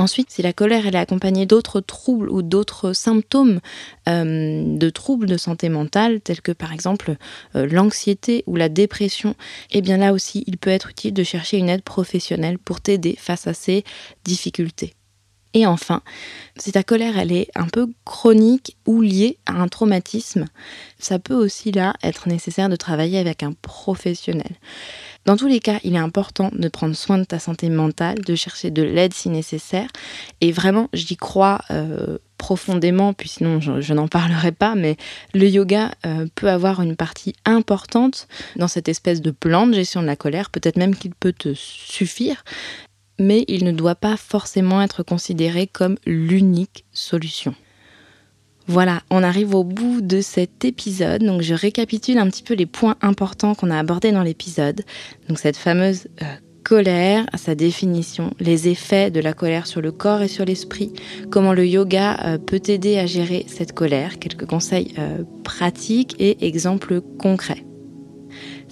Ensuite, 0.00 0.30
si 0.30 0.40
la 0.40 0.54
colère 0.54 0.86
est 0.86 0.94
accompagnée 0.94 1.44
d'autres 1.44 1.82
troubles 1.82 2.30
ou 2.30 2.40
d'autres 2.40 2.94
symptômes 2.94 3.60
euh, 4.08 4.64
de 4.78 4.88
troubles 4.88 5.26
de 5.26 5.36
santé 5.36 5.68
mentale, 5.68 6.22
tels 6.22 6.40
que 6.40 6.52
par 6.52 6.72
exemple 6.72 7.16
euh, 7.54 7.66
l'anxiété 7.66 8.42
ou 8.46 8.56
la 8.56 8.70
dépression, 8.70 9.34
eh 9.72 9.82
bien 9.82 9.98
là 9.98 10.14
aussi, 10.14 10.42
il 10.46 10.56
peut 10.56 10.70
être 10.70 10.88
utile 10.88 11.12
de 11.12 11.22
chercher 11.22 11.58
une 11.58 11.68
aide 11.68 11.82
professionnelle 11.82 12.58
pour 12.58 12.80
t'aider 12.80 13.14
face 13.18 13.46
à 13.46 13.52
ces 13.52 13.84
difficultés. 14.24 14.94
Et 15.54 15.66
enfin, 15.66 16.02
si 16.56 16.72
ta 16.72 16.82
colère 16.82 17.18
elle 17.18 17.32
est 17.32 17.48
un 17.54 17.66
peu 17.66 17.88
chronique 18.04 18.76
ou 18.86 19.00
liée 19.02 19.38
à 19.46 19.54
un 19.54 19.68
traumatisme, 19.68 20.46
ça 20.98 21.18
peut 21.18 21.34
aussi 21.34 21.72
là 21.72 21.94
être 22.02 22.28
nécessaire 22.28 22.68
de 22.68 22.76
travailler 22.76 23.18
avec 23.18 23.42
un 23.42 23.52
professionnel. 23.60 24.52
Dans 25.26 25.36
tous 25.36 25.48
les 25.48 25.60
cas, 25.60 25.78
il 25.84 25.94
est 25.94 25.98
important 25.98 26.50
de 26.52 26.68
prendre 26.68 26.96
soin 26.96 27.18
de 27.18 27.24
ta 27.24 27.38
santé 27.38 27.68
mentale, 27.68 28.20
de 28.20 28.34
chercher 28.34 28.70
de 28.70 28.82
l'aide 28.82 29.12
si 29.12 29.28
nécessaire. 29.28 29.88
Et 30.40 30.50
vraiment, 30.50 30.88
j'y 30.94 31.16
crois 31.16 31.60
euh, 31.70 32.18
profondément, 32.38 33.12
puis 33.12 33.28
sinon 33.28 33.60
je, 33.60 33.92
n'en 33.92 34.08
parlerai 34.08 34.50
pas, 34.50 34.74
mais 34.74 34.96
le 35.34 35.46
yoga 35.46 35.90
euh, 36.06 36.26
peut 36.34 36.48
avoir 36.48 36.80
une 36.80 36.96
partie 36.96 37.34
importante 37.44 38.28
dans 38.56 38.66
cette 38.66 38.88
espèce 38.88 39.20
de 39.20 39.30
plan 39.30 39.66
de 39.66 39.74
gestion 39.74 40.00
de 40.00 40.06
la 40.06 40.16
colère, 40.16 40.48
peut-être 40.48 40.78
même 40.78 40.96
qu'il 40.96 41.14
peut 41.14 41.34
te 41.34 41.52
suffire, 41.52 42.42
mais 43.20 43.44
il 43.46 43.64
ne 43.64 43.70
doit 43.70 43.94
pas 43.94 44.16
forcément 44.16 44.82
être 44.82 45.04
considéré 45.04 45.68
comme 45.68 45.96
l'unique 46.06 46.84
solution. 46.92 47.54
Voilà, 48.66 49.02
on 49.10 49.22
arrive 49.22 49.54
au 49.54 49.62
bout 49.62 50.00
de 50.00 50.20
cet 50.20 50.64
épisode. 50.64 51.22
Donc 51.22 51.42
je 51.42 51.54
récapitule 51.54 52.18
un 52.18 52.28
petit 52.30 52.42
peu 52.42 52.54
les 52.54 52.66
points 52.66 52.96
importants 53.02 53.54
qu'on 53.54 53.70
a 53.70 53.78
abordés 53.78 54.12
dans 54.12 54.22
l'épisode. 54.22 54.82
Donc 55.28 55.38
cette 55.38 55.56
fameuse 55.56 56.06
euh, 56.22 56.26
colère, 56.62 57.26
sa 57.36 57.54
définition, 57.54 58.32
les 58.38 58.68
effets 58.68 59.10
de 59.10 59.20
la 59.20 59.32
colère 59.32 59.66
sur 59.66 59.80
le 59.80 59.92
corps 59.92 60.22
et 60.22 60.28
sur 60.28 60.44
l'esprit, 60.44 60.92
comment 61.30 61.52
le 61.52 61.66
yoga 61.66 62.16
euh, 62.24 62.38
peut 62.38 62.60
t'aider 62.60 62.96
à 62.98 63.06
gérer 63.06 63.44
cette 63.48 63.72
colère, 63.72 64.18
quelques 64.18 64.46
conseils 64.46 64.94
euh, 64.98 65.24
pratiques 65.42 66.14
et 66.18 66.46
exemples 66.46 67.00
concrets. 67.18 67.64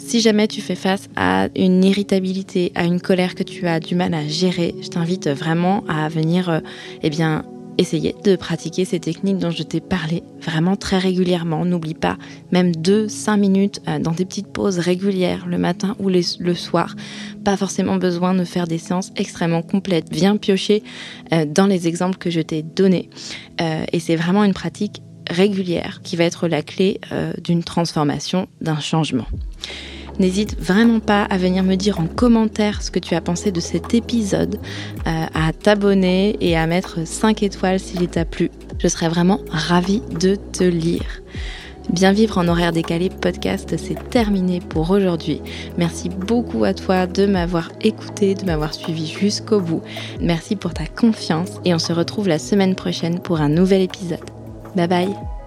Si 0.09 0.21
jamais 0.21 0.49
tu 0.49 0.63
fais 0.63 0.75
face 0.75 1.11
à 1.17 1.49
une 1.55 1.85
irritabilité, 1.85 2.73
à 2.75 2.85
une 2.85 2.99
colère 2.99 3.35
que 3.35 3.43
tu 3.43 3.67
as 3.67 3.79
du 3.79 3.95
mal 3.95 4.15
à 4.15 4.27
gérer, 4.27 4.75
je 4.81 4.89
t'invite 4.89 5.29
vraiment 5.29 5.85
à 5.87 6.09
venir 6.09 6.49
euh, 6.49 6.61
eh 7.03 7.11
bien, 7.11 7.45
essayer 7.77 8.15
de 8.25 8.35
pratiquer 8.35 8.87
ces 8.87 9.01
techniques 9.01 9.37
dont 9.37 9.51
je 9.51 9.63
t'ai 9.63 9.81
parlé 9.83 10.23
vraiment 10.41 10.77
très 10.77 10.97
régulièrement. 10.97 11.67
N'oublie 11.67 11.93
pas, 11.93 12.17
même 12.53 12.71
2-5 12.73 13.39
minutes 13.39 13.83
euh, 13.87 13.99
dans 13.99 14.13
des 14.13 14.25
petites 14.25 14.47
pauses 14.47 14.79
régulières 14.79 15.47
le 15.47 15.59
matin 15.59 15.95
ou 15.99 16.09
le 16.09 16.55
soir. 16.55 16.97
Pas 17.45 17.59
forcément 17.59 17.97
besoin 17.97 18.33
de 18.33 18.45
faire 18.45 18.67
des 18.67 18.79
séances 18.79 19.11
extrêmement 19.15 19.61
complètes. 19.61 20.07
Viens 20.11 20.39
piocher 20.39 20.83
euh, 21.35 21.45
dans 21.45 21.67
les 21.67 21.87
exemples 21.87 22.17
que 22.17 22.31
je 22.31 22.41
t'ai 22.41 22.63
donnés. 22.63 23.11
et 23.61 24.01
c'est 24.01 24.17
vraiment 24.17 24.45
une 24.45 24.55
pratique 24.55 25.03
régulière 25.29 26.01
qui 26.03 26.17
va 26.17 26.25
être 26.25 26.49
la 26.49 26.63
clé 26.63 26.99
d'une 27.45 27.63
transformation, 27.63 28.49
d'un 28.63 28.81
changement. 28.81 29.27
N'hésite 30.19 30.59
vraiment 30.61 31.01
pas 31.01 31.25
à 31.25 31.39
venir 31.39 31.63
me 31.63 31.77
dire 31.77 32.01
en 32.01 32.07
commentaire 32.07 32.83
ce 32.83 32.91
que 32.91 32.99
tu 32.99 33.15
as 33.15 33.21
pensé 33.21 33.53
de 33.53 33.61
cet 33.61 33.95
épisode, 33.95 34.59
euh, 35.07 35.27
à 35.35 35.53
t'abonner 35.53 36.37
et 36.41 36.57
à 36.57 36.67
mettre 36.67 37.07
5 37.07 37.43
étoiles 37.43 37.81
s'il 37.81 38.09
t'a 38.09 38.25
plu. 38.25 38.51
Je 38.79 38.89
serais 38.89 39.09
vraiment 39.09 39.41
ravie 39.51 40.03
de 40.21 40.35
te 40.35 40.65
lire. 40.65 41.23
Bien 41.91 42.13
vivre 42.13 42.37
en 42.37 42.49
horaire 42.49 42.73
décalé 42.73 43.09
podcast, 43.09 43.75
c'est 43.79 44.11
terminé 44.11 44.61
pour 44.61 44.91
aujourd'hui. 44.91 45.41
Merci 45.79 46.11
beaucoup 46.11 46.65
à 46.65 46.75
toi 46.75 47.07
de 47.07 47.25
m'avoir 47.25 47.71
écouté, 47.81 48.35
de 48.35 48.45
m'avoir 48.45 48.75
suivi 48.75 49.07
jusqu'au 49.07 49.61
bout. 49.61 49.83
Merci 50.21 50.55
pour 50.55 50.75
ta 50.75 50.87
confiance 50.87 51.49
et 51.65 51.75
on 51.75 51.79
se 51.79 51.93
retrouve 51.93 52.29
la 52.29 52.39
semaine 52.39 52.75
prochaine 52.75 53.21
pour 53.21 53.41
un 53.41 53.49
nouvel 53.49 53.83
épisode. 53.83 54.21
Bye 54.77 54.89
bye 54.89 55.38